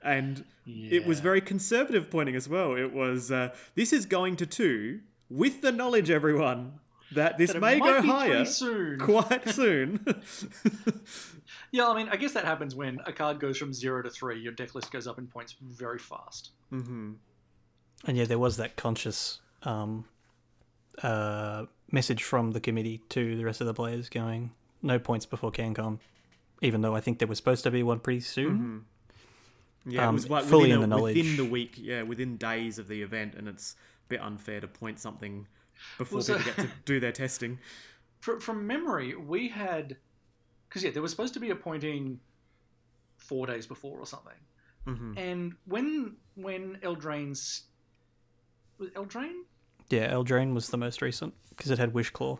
[0.00, 2.76] And it was very conservative pointing as well.
[2.76, 6.74] It was uh, this is going to two with the knowledge, everyone,
[7.12, 9.00] that this it may go higher soon.
[9.00, 10.04] quite soon.
[11.72, 14.40] yeah I mean I guess that happens when a card goes from zero to three
[14.40, 17.12] your deck list goes up in points very fast hmm
[18.06, 20.04] And yeah, there was that conscious um,
[21.02, 24.52] uh, message from the committee to the rest of the players going,
[24.82, 25.98] no points before CanCon,
[26.62, 28.84] even though I think there was supposed to be one pretty soon.
[29.86, 31.74] Yeah, it Um, was like fully within, in a- the within the week.
[31.76, 33.74] Yeah, within days of the event, and it's
[34.06, 35.46] a bit unfair to point something
[35.96, 37.58] before Well, so- people get to do their testing.
[38.20, 39.96] From memory, we had
[40.68, 42.20] because yeah, there was supposed to be a pointing
[43.16, 44.38] four days before or something,
[44.86, 47.64] hmm and when when Eldraine's
[48.78, 49.40] was it Eldraine
[49.90, 52.38] Yeah, Eldraine was the most recent because it had Wishclaw,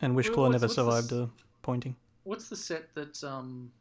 [0.00, 1.30] and Wishclaw what's- never survived this- a
[1.62, 1.96] pointing.
[2.24, 3.72] what's the set that um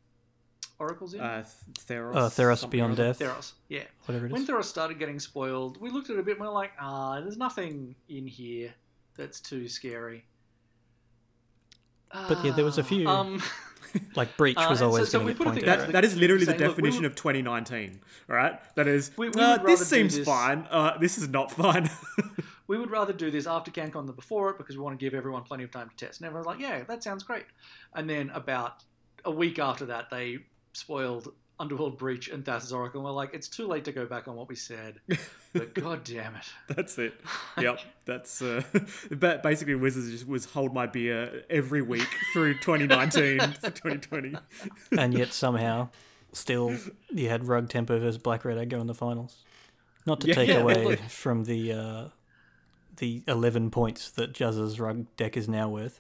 [0.80, 1.20] Oracle's in?
[1.20, 1.44] Uh,
[1.74, 2.16] Theros.
[2.16, 2.96] Uh, Theros something Beyond.
[2.96, 3.84] Death, Theros, yeah.
[4.06, 4.48] whatever it When is.
[4.48, 7.20] Theros started getting spoiled, we looked at it a bit and we are like, ah,
[7.20, 8.74] there's nothing in here
[9.16, 10.24] that's too scary.
[12.12, 13.08] But yeah, there was a few.
[13.08, 13.42] Um,
[14.16, 15.80] Like Breach Uh, was so- always so going we to get pointed thing.
[15.80, 18.00] That, that is literally the Saying, look, we definition would- of 2019.
[18.30, 19.10] All right, that is.
[19.18, 20.68] We- we uh, this seems this- fine.
[20.70, 21.90] Uh, this is not fine.
[22.68, 25.16] we would rather do this after CanCon than before it because we want to give
[25.16, 26.20] everyone plenty of time to test.
[26.20, 27.46] And everyone's like, yeah, that sounds great.
[27.96, 28.84] And then about
[29.26, 30.38] a week after that, they
[30.74, 33.00] spoiled Underworld Breach and Thassa's Oracle.
[33.02, 35.02] And we're like, it's too late to go back on what we said.
[35.54, 36.46] But god damn it.
[36.68, 37.14] That's it.
[37.62, 37.80] Yep.
[38.06, 38.64] That's uh,
[39.12, 44.36] but basically Wizards just was hold my beer every week through 2019 to 2020.
[44.98, 45.90] and yet somehow,
[46.32, 46.76] still,
[47.10, 49.44] you had Rug Tempo versus Black Red Egg go in the finals.
[50.06, 51.00] Not to Yeah, take yeah, away look.
[51.02, 52.06] from the uh,
[52.98, 56.00] the eleven points that Juzz's Rug deck is now worth.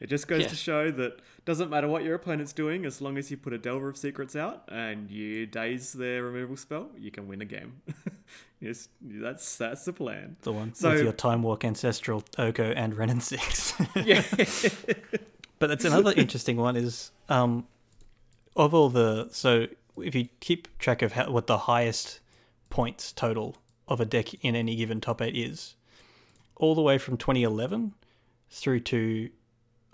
[0.00, 0.48] It just goes Yeah.
[0.48, 3.58] to show that doesn't matter what your opponent's doing, as long as you put a
[3.58, 7.80] Delver of Secrets out and you daze their removal spell, you can win a game.
[8.60, 10.36] yes, that's that's the plan.
[10.42, 13.72] The one So- with your Time Walk Ancestral Oko and Renin Six.
[13.96, 14.22] Yeah.
[15.58, 17.66] But that's another interesting one is um,
[18.54, 22.20] of all the so if you keep track of how, what the highest
[22.68, 23.56] points total
[23.88, 25.76] of a deck in any given top eight is,
[26.56, 27.94] all the way from 2011
[28.50, 29.30] through to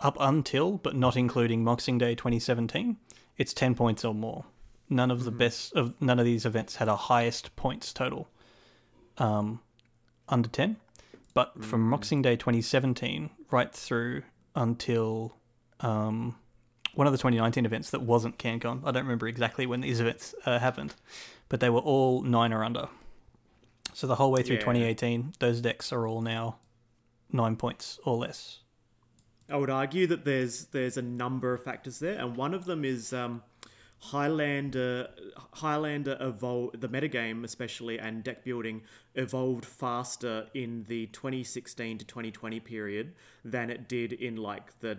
[0.01, 2.97] up until but not including Boxing Day 2017,
[3.37, 4.45] it's 10 points or more.
[4.89, 8.29] None of the best of none of these events had a highest points total
[9.19, 9.61] um,
[10.29, 10.77] under 10.
[11.33, 14.23] But from Boxing Day 2017 right through
[14.55, 15.35] until
[15.81, 16.37] um,
[16.95, 18.83] one of the 2019 events that wasn't CanCon.
[18.85, 20.95] I don't remember exactly when these events uh, happened,
[21.49, 22.89] but they were all nine or under.
[23.95, 24.61] So the whole way through Yeah.
[24.63, 26.59] 2018, those decks are all now
[27.33, 28.61] nine points or less.
[29.51, 32.85] I would argue that there's there's a number of factors there, and one of them
[32.85, 33.43] is um,
[34.05, 35.09] Highlander
[35.53, 38.83] Highlander evolved the metagame especially and deck building
[39.15, 43.15] evolved faster in the 2016 to 2020 period
[43.45, 44.99] than it did in like the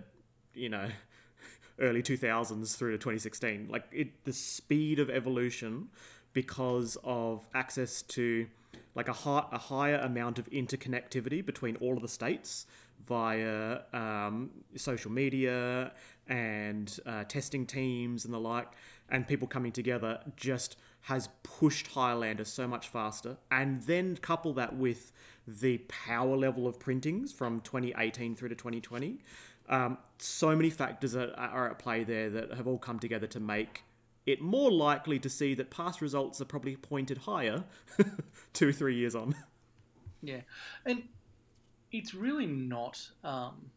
[0.55, 0.89] you know
[1.79, 5.87] early 2000s through to 2016 like it the speed of evolution
[6.33, 8.47] because of access to
[8.95, 12.65] like a, high, a higher amount of interconnectivity between all of the states
[13.07, 15.91] via um, social media
[16.27, 18.67] and uh, testing teams and the like,
[19.09, 23.37] and people coming together just has pushed Highlander so much faster.
[23.51, 25.11] And then couple that with
[25.47, 29.19] the power level of printings from 2018 through to 2020.
[29.69, 33.39] Um, so many factors are, are at play there that have all come together to
[33.39, 33.83] make
[34.25, 37.63] it more likely to see that past results are probably pointed higher
[38.53, 39.35] two, three years on.
[40.21, 40.41] Yeah,
[40.85, 41.03] and
[41.97, 43.09] it's really not.
[43.23, 43.71] Um,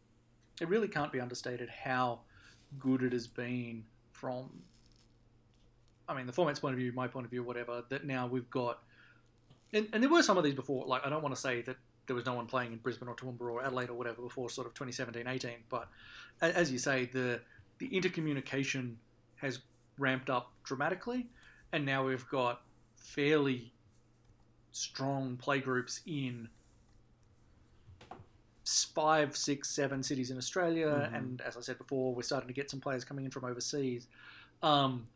[0.60, 2.20] it really can't be understated how
[2.78, 4.50] good it has been from.
[6.08, 7.84] I mean, the format's point of view, my point of view, whatever.
[7.88, 8.82] That now we've got,
[9.72, 10.86] and, and there were some of these before.
[10.86, 13.14] Like I don't want to say that there was no one playing in Brisbane or
[13.14, 15.50] Toowoomba or Adelaide or whatever before sort of 2017, 18.
[15.68, 15.88] But
[16.40, 17.40] as you say, the
[17.78, 18.94] the intercommunication
[19.36, 19.60] has
[19.98, 21.28] ramped up dramatically,
[21.72, 22.62] and now we've got
[22.96, 23.72] fairly
[24.72, 26.48] strong playgroups in
[28.94, 32.70] five, six, seven cities in Australia, and as I said before, we're starting to get
[32.70, 34.06] some players coming in from overseas,
[34.62, 35.06] um,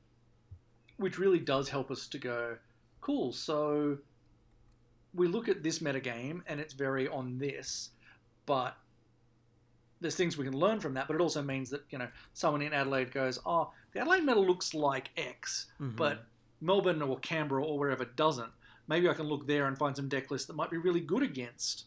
[0.96, 2.56] which really does help us to go,
[3.00, 3.32] cool.
[3.32, 3.98] So
[5.14, 7.90] we look at this metagame, and it's very on this,
[8.46, 8.76] but
[10.00, 11.06] there's things we can learn from that.
[11.06, 14.40] But it also means that you know someone in Adelaide goes, oh, the Adelaide meta
[14.40, 16.24] looks like X, but
[16.60, 18.50] Melbourne or Canberra or wherever doesn't.
[18.88, 21.22] Maybe I can look there and find some deck lists that might be really good
[21.22, 21.84] against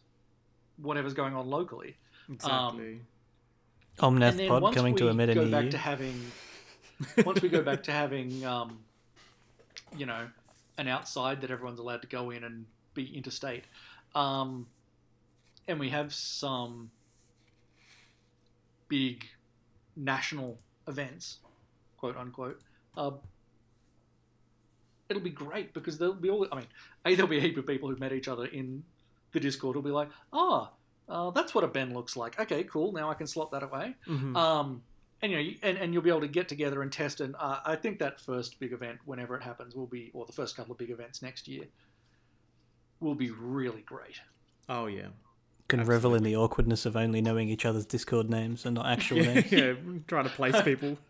[0.77, 1.95] whatever's going on locally.
[2.31, 2.85] Exactly.
[2.85, 3.01] And
[3.99, 5.71] Omnath then Pod once coming we to a meta go back you.
[5.71, 6.31] to having,
[7.25, 8.79] once we go back to having, um,
[9.97, 10.27] you know,
[10.77, 13.63] an outside that everyone's allowed to go in and be interstate,
[14.15, 14.67] um,
[15.67, 16.91] and we have some
[18.87, 19.25] big
[19.95, 21.37] national events,
[21.97, 22.59] quote unquote.
[22.97, 23.11] Uh,
[25.09, 26.47] it'll be great because there'll be all.
[26.51, 26.67] I mean,
[27.05, 28.83] a there'll be a heap of people who've met each other in
[29.35, 29.75] the Discord.
[29.75, 30.71] Will be like, ah,
[31.07, 32.39] uh, that's what a Ben looks like.
[32.39, 32.91] Okay, cool.
[32.91, 33.95] Now I can slot that away.
[34.07, 34.35] Mhm.
[34.35, 34.81] Um,
[35.21, 37.21] and you know, and, and you'll be able to get together and test.
[37.21, 40.33] And uh, I think that first big event, whenever it happens, will be, or the
[40.33, 41.65] first couple of big events next year,
[42.99, 44.19] will be really great.
[44.67, 45.09] Oh yeah.
[45.67, 49.17] Can revel in the awkwardness of only knowing each other's Discord names and not actual
[49.23, 49.51] Yeah, names.
[49.51, 49.73] yeah,
[50.07, 50.97] trying to place people.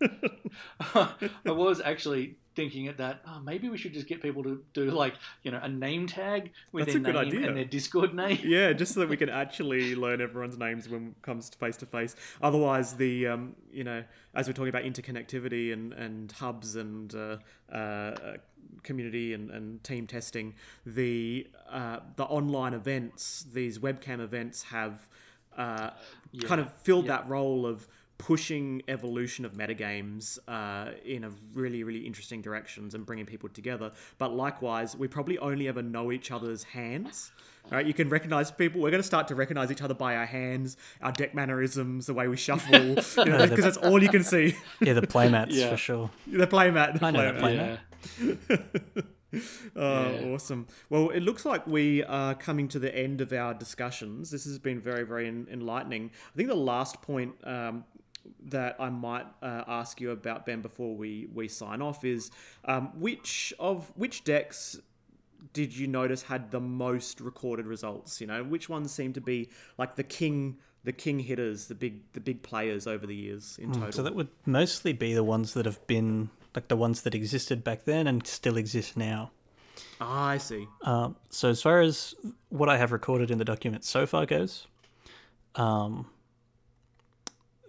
[0.94, 1.08] I
[1.44, 3.20] was actually thinking at that.
[3.26, 6.52] Oh, maybe we should just get people to do like you know a name tag
[6.72, 7.48] with That's their a good name idea.
[7.48, 8.38] and their Discord name.
[8.44, 11.76] yeah, just so that we can actually learn everyone's names when it comes to face
[11.78, 12.16] to face.
[12.40, 14.02] Otherwise, the um, you know,
[14.34, 17.36] as we're talking about interconnectivity and and hubs and uh,
[17.70, 18.36] uh,
[18.82, 20.54] community and, and team testing,
[20.84, 25.08] the uh, the online events, these webcam events, have
[25.56, 25.90] uh,
[26.44, 27.86] kind of filled that role of
[28.18, 33.90] pushing evolution of metagames uh, in a really really interesting directions and bringing people together
[34.16, 37.30] but likewise we probably only ever know each other's hands
[37.70, 38.80] Right, you can recognize people.
[38.80, 42.14] We're going to start to recognize each other by our hands, our deck mannerisms, the
[42.14, 42.74] way we shuffle,
[43.24, 44.56] you know, because that's all you can see.
[44.80, 45.70] Yeah, the playmats Yeah.
[45.70, 46.10] for sure.
[46.28, 47.00] the playmat.
[47.00, 47.78] The I know the playmat.
[49.74, 50.32] Oh, Yeah.
[50.32, 50.66] awesome.
[50.88, 54.30] Well, it looks like we are coming to the end of our discussions.
[54.30, 56.10] This has been very, very en- enlightening.
[56.32, 57.84] I think the last point um,
[58.44, 62.30] that I might uh, ask you about, Ben, before we, we sign off is
[62.64, 64.78] um, which of which decks
[65.52, 68.20] did you notice had the most recorded results?
[68.20, 72.10] You know, which ones seem to be like the king, the king hitters, the big,
[72.12, 73.92] the big players over the years in total?
[73.92, 77.62] So that would mostly be the ones that have been like the ones that existed
[77.62, 79.30] back then and still exist now.
[80.00, 80.66] ah, I see.
[80.82, 82.14] Um, so as far as
[82.48, 84.66] what I have recorded in the document so far goes,
[85.54, 86.06] um,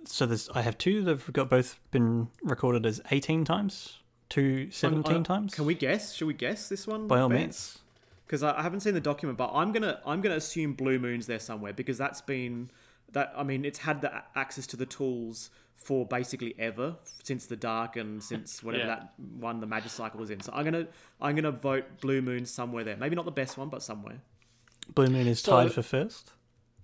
[0.06, 3.98] so there's I have two that have got both been recorded as 18 times,
[4.30, 5.54] two 17 Uh, times.
[5.54, 6.14] Can we guess?
[6.14, 7.08] Should we guess this one?
[7.08, 7.80] By all means.
[8.26, 11.28] because I I haven't seen the document, but I'm gonna I'm gonna assume Blue Moon's
[11.28, 12.70] there somewhere because that's been
[13.14, 17.56] that I mean it's had the access to the tools for basically ever since the
[17.56, 18.96] Dark and since whatever Yeah.
[18.96, 20.42] that one the Magic Cycle was in.
[20.42, 20.88] So I'm gonna
[21.22, 22.98] I'm gonna vote Blue Moon somewhere there.
[22.98, 24.22] Maybe not the best one, but somewhere.
[24.94, 26.32] Blue Moon is So- tied for first.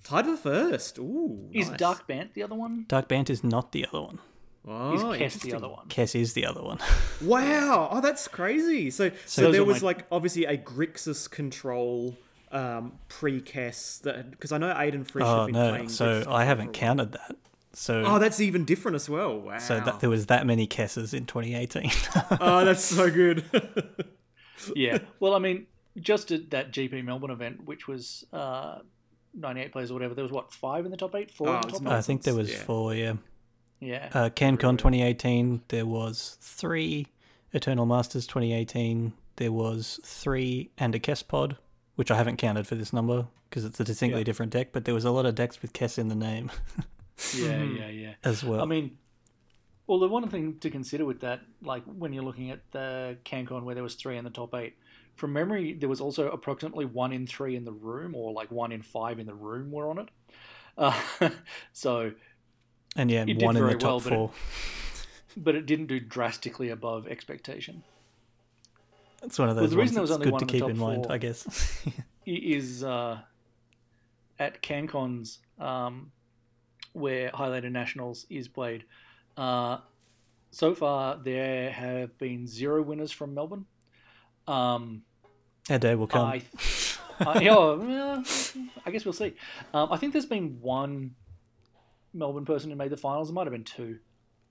[0.03, 0.99] Tied for first.
[0.99, 1.77] Ooh, Is nice.
[1.79, 2.83] Dark Bant the other one?
[2.89, 4.19] Dark Bant is not the other one.
[4.67, 5.01] Oh, Is
[5.35, 5.87] Kess the other one?
[5.87, 6.79] Kess is the other one.
[7.21, 7.89] Wow!
[7.91, 8.89] Oh, that's crazy.
[8.91, 12.17] So, so, Those there was my- like obviously a Grixis control
[12.53, 15.69] um, pre-Kess that because I know Aiden Frisch had oh been no!
[15.71, 15.89] playing.
[15.89, 16.73] So I haven't for a while.
[16.73, 17.35] counted that.
[17.73, 19.39] So Oh, that's even different as well.
[19.39, 19.57] Wow.
[19.57, 21.89] so that there was that many Kesses in 2018.
[22.39, 23.43] oh, that's so good.
[24.75, 24.99] yeah.
[25.19, 25.65] Well, I mean,
[25.99, 28.79] just at that GP Melbourne event, which was uh,
[29.33, 31.61] 98 players or whatever, there was what five in the top eight, four Oh, in
[31.61, 31.87] the top eight.
[31.87, 32.57] I think there was Yeah.
[32.59, 32.93] four.
[32.93, 33.13] Yeah.
[33.79, 34.09] Yeah.
[34.13, 37.07] Uh, CanCon 2018, there was three.
[37.51, 41.57] Eternal Masters 2018, there was three and a Kess pod,
[41.95, 44.25] which I haven't counted for this number because it's a distinctly Yeah.
[44.25, 46.51] different deck, but there was a lot of decks with Kess in the name
[47.35, 47.61] yeah.
[47.63, 47.87] Yeah.
[47.89, 48.13] Yeah.
[48.23, 48.61] as well.
[48.61, 48.97] I mean,
[49.85, 53.63] well, the one thing to consider with that, like when you're looking at the CanCon
[53.63, 54.75] where there was three in the top eight,
[55.15, 58.71] from memory, there was also approximately one in three in the room, or like one
[58.71, 60.09] in five in the room were on it.
[60.75, 60.99] Uh,
[61.73, 62.13] so,
[62.95, 64.31] and yeah, it one in the very well, top but it- four.
[65.37, 67.83] but it didn't do drastically above expectation.
[69.23, 70.63] It's one of well, those the ones reason there was only good one to keep
[70.63, 71.81] in mind, I guess.
[72.25, 73.19] Is uh,
[74.39, 76.11] at CanCons um,
[76.93, 78.85] where Highlander Nationals is played.
[79.35, 79.79] Uh,
[80.51, 83.65] so far, there have been zero winners from Melbourne.
[84.47, 85.03] Um,
[85.69, 86.27] Our day will come.
[86.27, 86.43] I,
[87.19, 88.23] I, yeah, well,
[88.85, 89.33] I guess we'll see.
[89.73, 91.15] Um, I think there's been one
[92.13, 93.29] Melbourne person who made the finals.
[93.29, 93.99] It might have been two.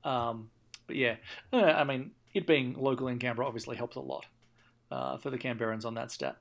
[0.05, 0.51] Um,
[0.87, 1.17] but yeah,
[1.53, 4.27] I mean, it being local in Canberra obviously helps a lot
[4.93, 6.37] uh, for the Canberrans on that stat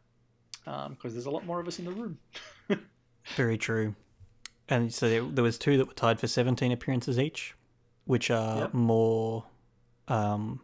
[0.63, 2.17] because there's a lot more of us in the room.
[3.35, 3.95] Very true.
[4.69, 7.55] And so there, there was two that were tied for 17 appearances each,
[8.05, 8.73] which are Yep.
[8.73, 9.45] more
[10.07, 10.61] um,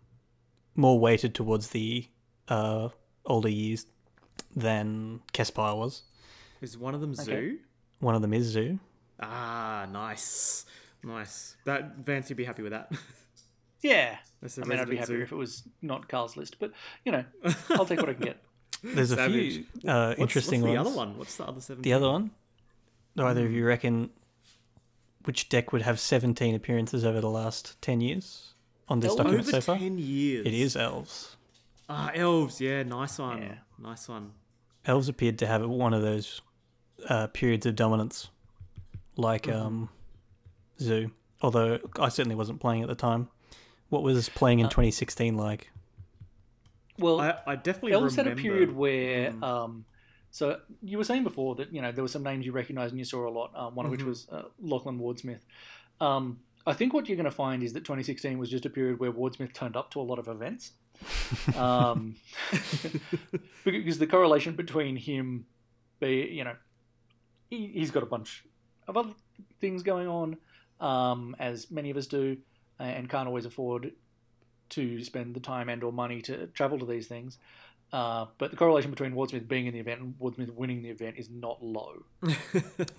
[0.76, 2.08] more weighted towards the
[2.48, 2.90] uh,
[3.26, 3.86] older years
[4.56, 6.04] than Kespire was.
[6.62, 7.24] Is one of them Okay.
[7.24, 7.60] Zoo?
[8.00, 8.80] One of them is Zoo.
[9.20, 10.66] Ah, nice,
[11.04, 11.56] nice.
[11.66, 12.92] That Vance, you'd be happy with that.
[13.88, 16.58] Yeah, That's a I mean, I'd be resident happier if it was not Carl's list,
[16.60, 16.72] but
[17.06, 17.24] you know,
[17.72, 18.44] I'll take what I can get.
[18.84, 19.54] There's a Savage.
[19.82, 20.88] few uh, What's- interesting what's the ones.
[20.88, 21.18] other one?
[21.18, 21.82] What's the other seven?
[21.82, 22.32] The other one?
[23.16, 23.48] Do either Hmm.
[23.48, 24.10] of you reckon
[25.26, 28.54] which deck would have 17 appearances over the last 10 years
[28.88, 29.18] on this Elves.
[29.18, 29.78] document over so far?
[29.78, 30.46] ten years.
[30.46, 31.36] It is Elves.
[31.90, 32.62] Ah, elves.
[32.62, 33.42] Yeah, nice one.
[33.42, 33.56] Yeah.
[33.80, 34.32] Nice one.
[34.86, 36.42] Elves appeared to have one of those
[37.10, 38.30] uh, periods of dominance,
[39.18, 39.66] like Mm-hmm.
[39.68, 39.90] um,
[40.80, 41.12] Zoo.
[41.42, 43.30] Although I certainly wasn't playing at the time.
[43.90, 45.70] What was playing in Uh, 2016 like?
[47.00, 48.40] Well, I, I definitely Elves had remember.
[48.40, 49.44] a period where, Mm.
[49.44, 49.86] um,
[50.32, 53.00] so you were saying before that you know there were some names you recognised and
[53.00, 53.52] you saw a lot.
[53.56, 54.08] Um, one of which Mhm.
[54.08, 55.42] was uh, Lachlan Wardsmith.
[56.02, 59.00] Um, I think what you're going to find is that 2016 was just a period
[59.00, 60.74] where Wardsmith turned up to a lot of events.
[61.56, 62.16] um,
[63.64, 65.46] because the correlation between him,
[66.00, 66.56] be you know,
[67.50, 68.44] he, he's got a bunch
[68.88, 69.12] of other
[69.62, 70.38] things going on,
[70.80, 72.38] um, as many of us do,
[72.84, 73.92] and can't always afford
[74.70, 77.38] to spend the time and or money to travel to these things.
[77.94, 81.16] Uh, but the correlation between Wardsmith being in the event and Wardsmith winning the event
[81.18, 82.04] is not low.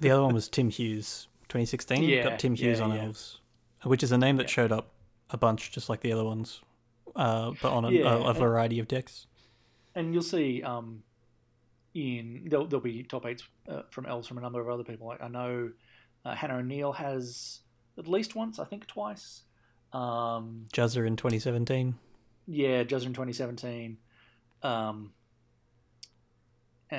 [0.01, 2.03] The other one was Tim Hughes, 2016.
[2.05, 3.05] Yeah, Got Tim Hughes yeah, on yeah.
[3.05, 3.41] Elves,
[3.85, 4.49] which is a name that Yeah.
[4.51, 4.89] showed up
[5.31, 6.62] a bunch, just like the other ones,
[7.14, 9.26] uh, but on a, a, a and- variety of decks.
[9.95, 11.03] and you'll see um,
[11.95, 15.07] in there'll, there'll be top eights uh, from elves from a number of other people.
[15.07, 15.70] Like I know
[16.24, 17.61] uh, Hannah O'Neill has
[17.99, 19.43] at least once, I think twice.
[19.93, 21.95] Um, Juzzer in 2017.
[22.47, 23.97] yeah, Juzzer in 2017,
[24.62, 25.12] um,
[26.91, 26.95] uh,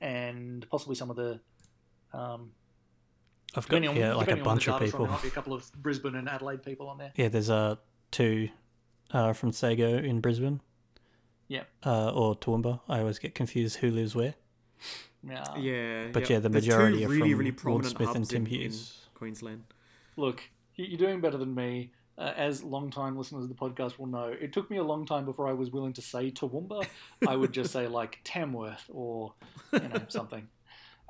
[0.00, 1.40] and possibly some of the.
[2.12, 2.50] Um,
[3.54, 5.06] I've got depending on, yeah, like a bunch of data from, people.
[5.06, 7.12] there might be a couple of Brisbane and Adelaide people on there.
[7.16, 7.76] Yeah, there's uh,
[8.10, 8.48] two
[9.12, 10.60] uh, from Sago in Brisbane.
[11.48, 11.62] Yeah.
[11.84, 12.80] Uh, or Toowoomba.
[12.88, 14.34] I always get confused who lives where.
[15.26, 15.44] Yeah.
[15.58, 18.46] Yeah, But yeah, the There's two majority are really, from really prominent Wardsmith and Tim
[18.46, 18.98] in, in Hughes.
[19.14, 19.64] Queensland.
[20.16, 20.42] Look, y-
[20.76, 21.92] you're doing better than me.
[22.18, 25.26] Uh, as long-time listeners of the podcast will know, it took me a long time
[25.26, 26.86] before I was willing to say Toowoomba.
[27.28, 29.34] I would just say like Tamworth or
[29.74, 30.48] you know something.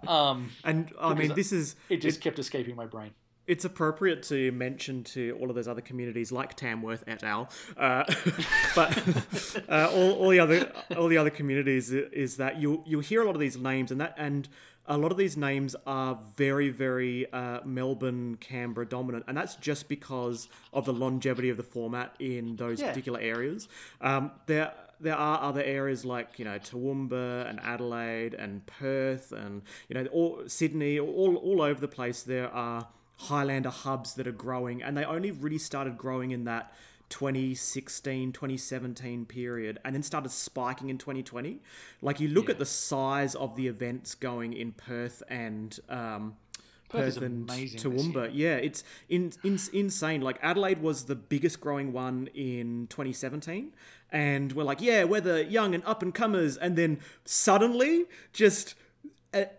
[0.08, 3.12] Um, And I mean, this is it just kept escaping my brain.
[3.46, 7.48] it's appropriate to mention to all of those other communities like Tamworth et al.
[7.76, 8.02] Uh,
[8.74, 13.22] but uh, all, all the other all the other communities is that you you hear
[13.22, 14.48] a lot of these names and that and
[14.88, 19.88] a lot of these names are very very uh, Melbourne Canberra dominant and that's just
[19.88, 22.88] because of the longevity of the format in those Yeah.
[22.88, 23.68] particular areas.
[24.00, 29.62] Um, there there are other areas like you know Toowoomba and Adelaide and Perth and
[29.88, 32.22] you know all Sydney all all over the place.
[32.22, 32.86] There are
[33.18, 36.72] Highlander hubs that are growing, and they only really started growing in that
[37.08, 41.60] 2016 2017 period and then started spiking in 2020
[42.02, 42.52] like you look Yeah.
[42.52, 46.36] at the size of the events going in perth and um,
[46.88, 48.30] Perth Perth and Toowoomba.
[48.32, 50.20] Yeah, it's in, in, insane.
[50.20, 53.72] Like Adelaide was the biggest growing one in 2017,
[54.12, 58.76] and we're like, yeah, we're the young and up and comers, and then suddenly just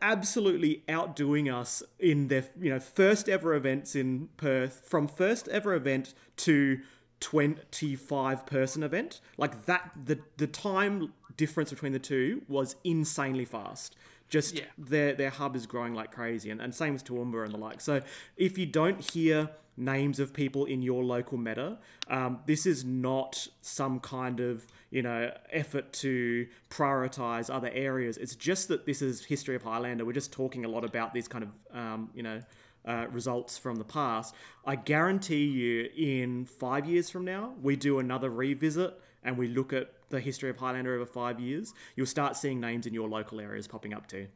[0.02, 4.84] absolutely outdoing us in their you know first ever events in Perth.
[4.86, 6.80] From first ever event to
[7.20, 13.95] 25 person event, like that, the the time difference between the two was insanely fast.
[14.30, 14.65] Just Yeah.
[14.78, 17.80] their their hub is growing like crazy and, and same with Toowoomba and the like.
[17.82, 18.01] So
[18.36, 19.49] if you don't hear
[19.80, 25.03] names of people in your local meta um, this is not some kind of you
[25.03, 28.18] know effort to prioritize other areas.
[28.18, 30.03] It's just that this is history of highlander.
[30.05, 32.41] We're just talking a lot about these kind of um, you know
[32.88, 34.34] uh, results from the past
[34.66, 39.74] i guarantee you in five years from now we do another revisit and we look
[39.74, 43.40] at the history of highlander over five years you'll start seeing names in your local
[43.42, 44.28] areas popping up too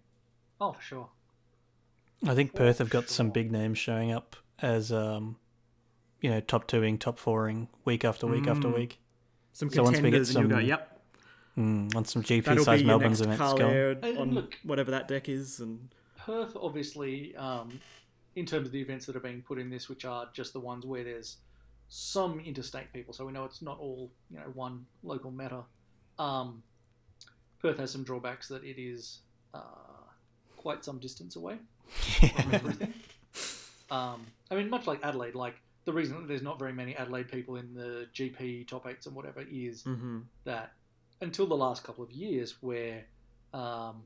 [0.64, 1.10] Oh, for sure.
[2.28, 5.38] I think Perth have got some big names showing up as, um,
[6.20, 8.76] you know, top twoing, top fouring, week after week after Mm.
[8.76, 8.99] week.
[9.54, 11.02] some So once we get contenders and you'll go some yep
[11.58, 14.18] Mm, on some GP that'll size be your Melbourne's next events Carl going.
[14.20, 17.80] On look- whatever that deck is and Perth, obviously, um,
[18.36, 20.59] in terms of the events that are being put in this, which are just the
[20.59, 21.38] ones where there's
[21.89, 25.63] some interstate people, so we know it's not all you know one local meta.
[26.17, 26.63] Um,
[27.61, 29.19] Perth has some drawbacks that it is
[29.53, 29.59] uh,
[30.57, 31.57] quite some distance away
[31.89, 32.93] from everything.
[33.89, 37.29] Um, I mean, much like Adelaide, like the reason that there's not very many Adelaide
[37.29, 40.19] people in the GP top eights and whatever is mm-hmm.
[40.45, 40.71] that
[41.19, 43.03] until the last couple of years, where
[43.53, 44.03] um,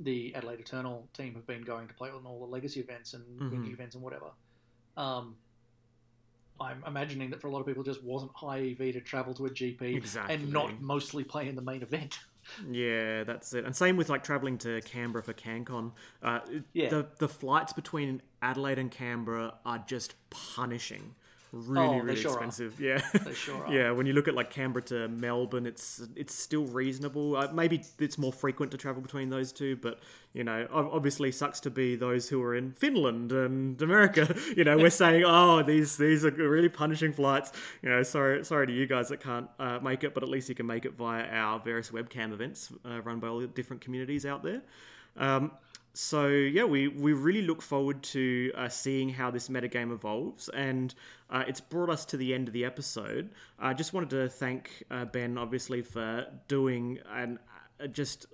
[0.00, 3.24] the Adelaide Eternal team have been going to play on all the legacy events and
[3.50, 4.26] windy events and whatever,
[4.96, 5.36] um,
[6.60, 9.32] I'm imagining that for a lot of people, it just wasn't high EV to travel
[9.34, 10.34] to a GP Exactly.
[10.34, 12.18] and not mostly play in the main event.
[12.70, 13.66] Yeah, that's it.
[13.66, 15.92] And same with like traveling to Canberra for CanCon.
[16.22, 16.40] Uh,
[16.72, 16.88] Yeah.
[16.88, 21.14] The the flights between Adelaide and Canberra are just punishing.
[21.52, 22.34] Really, Oh, really sure are.
[22.34, 22.78] expensive.
[22.80, 23.00] Yeah.
[23.24, 23.72] They sure are.
[23.72, 23.90] yeah.
[23.90, 27.36] When you look at like Canberra to Melbourne, it's it's still reasonable.
[27.36, 30.00] Uh, maybe it's more frequent to travel between those two, but
[30.34, 34.34] you know, obviously sucks to be those who are in Finland and America.
[34.56, 37.52] You know, we're saying, oh, these these are really punishing flights.
[37.82, 40.48] You know, sorry sorry to you guys that can't uh, make it, but at least
[40.48, 43.80] you can make it via our various webcam events uh, run by all the different
[43.82, 44.62] communities out there.
[45.16, 45.50] Um,
[46.00, 50.94] so yeah, we, we really look forward to uh, seeing how this metagame evolves, and
[51.28, 53.30] uh, it's brought us to the end of the episode.
[53.58, 57.40] I just wanted to thank uh, Ben, obviously, for doing an
[57.80, 58.26] uh, just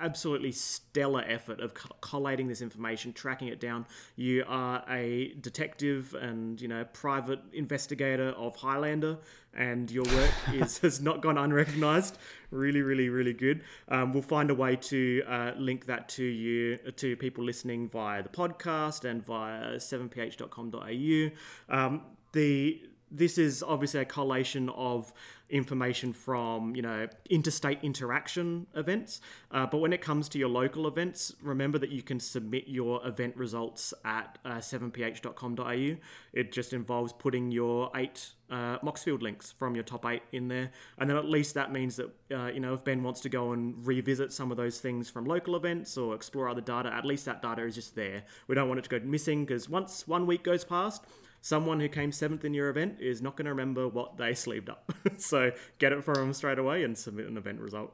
[0.00, 3.86] absolutely stellar effort of collating this information, tracking it down.
[4.16, 9.18] You are a detective and you know private investigator of Highlander,
[9.54, 12.18] and your work is has not gone unrecognized.
[12.50, 13.62] Really, really, really good.
[13.88, 18.22] Um, we'll find a way to uh, link that to you to people listening via
[18.22, 21.76] the podcast and via 7ph.com.au.
[21.76, 22.02] Um,
[22.32, 25.12] the this is obviously a collation of
[25.50, 29.20] information from you know interstate interaction events.
[29.50, 33.06] Uh, but when it comes to your local events remember that you can submit your
[33.06, 35.96] event results at uh, 7ph.com.au
[36.32, 40.70] it just involves putting your eight uh, moxfield links from your top eight in there.
[40.98, 43.52] And then at least that means that uh, you know if ben wants to go
[43.52, 47.24] and revisit some of those things from local events or explore other data at least
[47.26, 48.24] that data is just there.
[48.48, 51.04] We don't want it to go missing because once one week goes past
[51.40, 54.68] someone who came seventh in your event is not going to remember what they sleeved
[54.68, 54.92] up.
[55.16, 57.92] so get it from them straight away and submit an event result.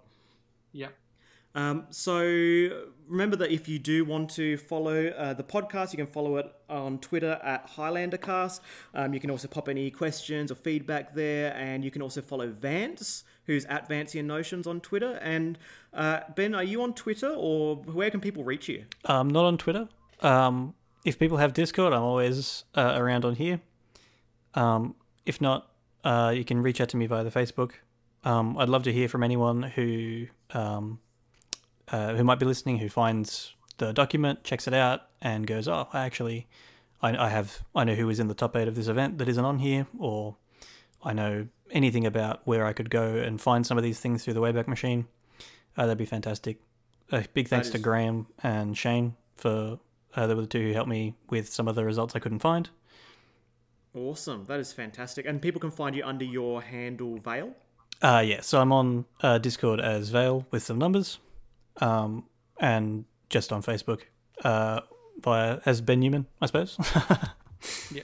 [0.72, 0.88] Yeah.
[1.56, 2.18] Um, so
[3.08, 6.52] remember that if you do want to follow uh, the podcast, you can follow it
[6.68, 8.60] on Twitter at HighlanderCast.
[8.94, 12.48] Um, you can also pop any questions or feedback there, and you can also follow
[12.48, 15.18] Vance, who's at Vancian Notions on Twitter.
[15.22, 15.58] And
[15.94, 18.84] uh, Ben, are you on Twitter, or where can people reach you?
[19.06, 19.88] Um, not on Twitter.
[20.20, 20.74] Um,
[21.06, 23.60] if people have Discord, I'm always uh, around on here.
[24.54, 25.70] Um, if not,
[26.04, 27.72] uh, you can reach out to me via the Facebook.
[28.24, 30.98] Um, I'd love to hear from anyone who um,
[31.88, 35.86] uh, who might be listening, who finds the document, checks it out, and goes, "Oh,
[35.92, 36.48] I actually,
[37.00, 39.28] I, I have, I know who is in the top eight of this event that
[39.28, 40.36] isn't on here, or
[41.04, 44.34] I know anything about where I could go and find some of these things through
[44.34, 45.06] the Wayback Machine."
[45.76, 46.58] Uh, that'd be fantastic.
[47.12, 49.78] A big thanks to Graham and Shane for
[50.16, 52.40] uh, they were the two who helped me with some of the results I couldn't
[52.40, 52.68] find.
[53.94, 55.24] Awesome, that is fantastic.
[55.26, 57.52] And people can find you under your handle Veil.
[58.02, 61.18] Uh, yeah, so I'm on uh, Discord as Vale with some numbers,
[61.80, 62.24] um,
[62.60, 64.02] and just on Facebook
[64.44, 64.80] uh,
[65.22, 66.76] via as Ben Newman, I suppose.
[67.90, 68.02] Yeah.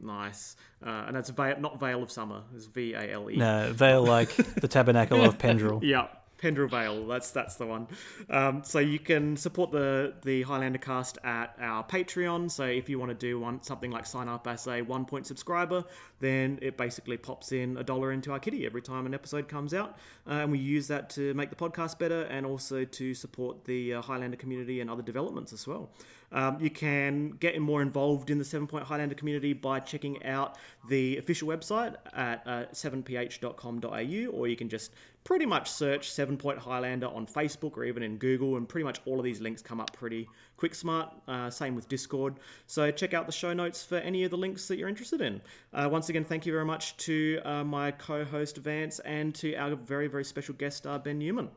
[0.00, 0.56] Nice.
[0.84, 2.42] Uh, and that's Vale, not Veil of Summer.
[2.54, 3.36] It's V A L E.
[3.36, 5.80] no, Vale like the Tabernacle of Pendrell.
[5.82, 6.06] Yeah,
[6.42, 7.06] Pendrell Vale.
[7.06, 7.86] That's that's the one.
[8.28, 12.50] Um, so you can support the the Highlander cast at our Patreon.
[12.50, 15.26] So if you want to do one something like sign up as a one point
[15.26, 15.84] subscriber,
[16.20, 19.72] then it basically pops in a dollar into our kitty every time an episode comes
[19.72, 23.64] out, uh, and we use that to make the podcast better and also to support
[23.64, 25.90] the uh, Highlander community and other developments as well.
[26.32, 30.56] Um, you can get more involved in the Seven Point Highlander community by checking out
[30.88, 34.92] the official website at uh, 7ph.com.au, or you can just
[35.24, 39.00] pretty much search Seven Point Highlander on Facebook or even in Google, and pretty much
[39.06, 41.12] all of these links come up pretty quick smart.
[41.28, 42.34] Uh, same with Discord.
[42.66, 45.40] So check out the show notes for any of the links that you're interested in.
[45.72, 49.54] Uh, once again, thank you very much to uh, my co host Vance and to
[49.54, 51.48] our very, very special guest star Ben Newman.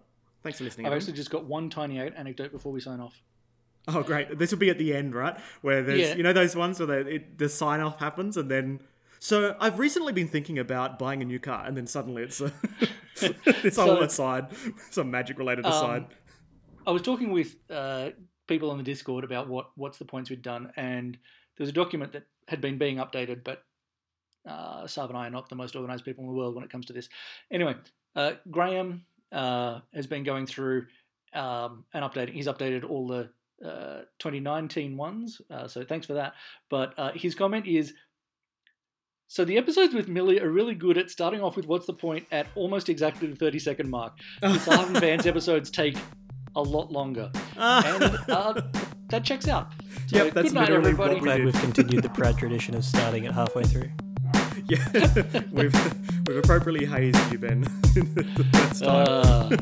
[0.44, 0.86] Thanks for listening.
[0.86, 3.20] I've actually just got one tiny anecdote before we sign off.
[3.88, 4.38] Oh, great!
[4.40, 5.40] This will be at the end, right?
[5.62, 6.16] Where there's, Yeah.
[6.16, 8.80] you know, those ones where the, it, the sign off happens, and then.
[9.26, 12.53] So I've recently been thinking about buying a new car, and then suddenly it's a,
[13.15, 14.56] it's all So- aside,
[14.91, 16.06] some magic related aside.
[16.85, 18.11] I was talking with uh,
[18.45, 21.73] people on the Discord about what what's the points we'd done, and there was a
[21.73, 23.64] document that had been being updated, but
[24.47, 26.69] uh, Sav and I are not the most organised people in the world when it
[26.69, 27.10] comes to this.
[27.49, 27.73] Anyway,
[28.15, 30.85] uh, Graham uh, has been going through
[31.34, 32.34] um, and updating.
[32.34, 33.31] He's updated all the
[33.68, 36.34] uh, 2019 ones, uh, so thanks for that.
[36.69, 37.95] But uh, his comment is.
[39.27, 42.26] So the episodes with Millie are really good at starting off with what's the point
[42.31, 44.14] at almost exactly the 30 second mark.
[44.41, 45.97] The Sav and Vance episodes take
[46.56, 47.31] a lot longer.
[47.57, 48.61] And uh,
[49.10, 49.72] that checks out.
[50.07, 51.15] So Yep, that's good night, literally what everybody.
[51.15, 51.45] we Glad do.
[51.45, 53.89] we've continued the proud tradition of starting it halfway through.
[54.69, 54.85] yeah,
[55.52, 55.73] we've
[56.27, 57.61] we've appropriately hazed you, Ben.
[57.61, 59.07] the first time.
[59.07, 59.57] Uh,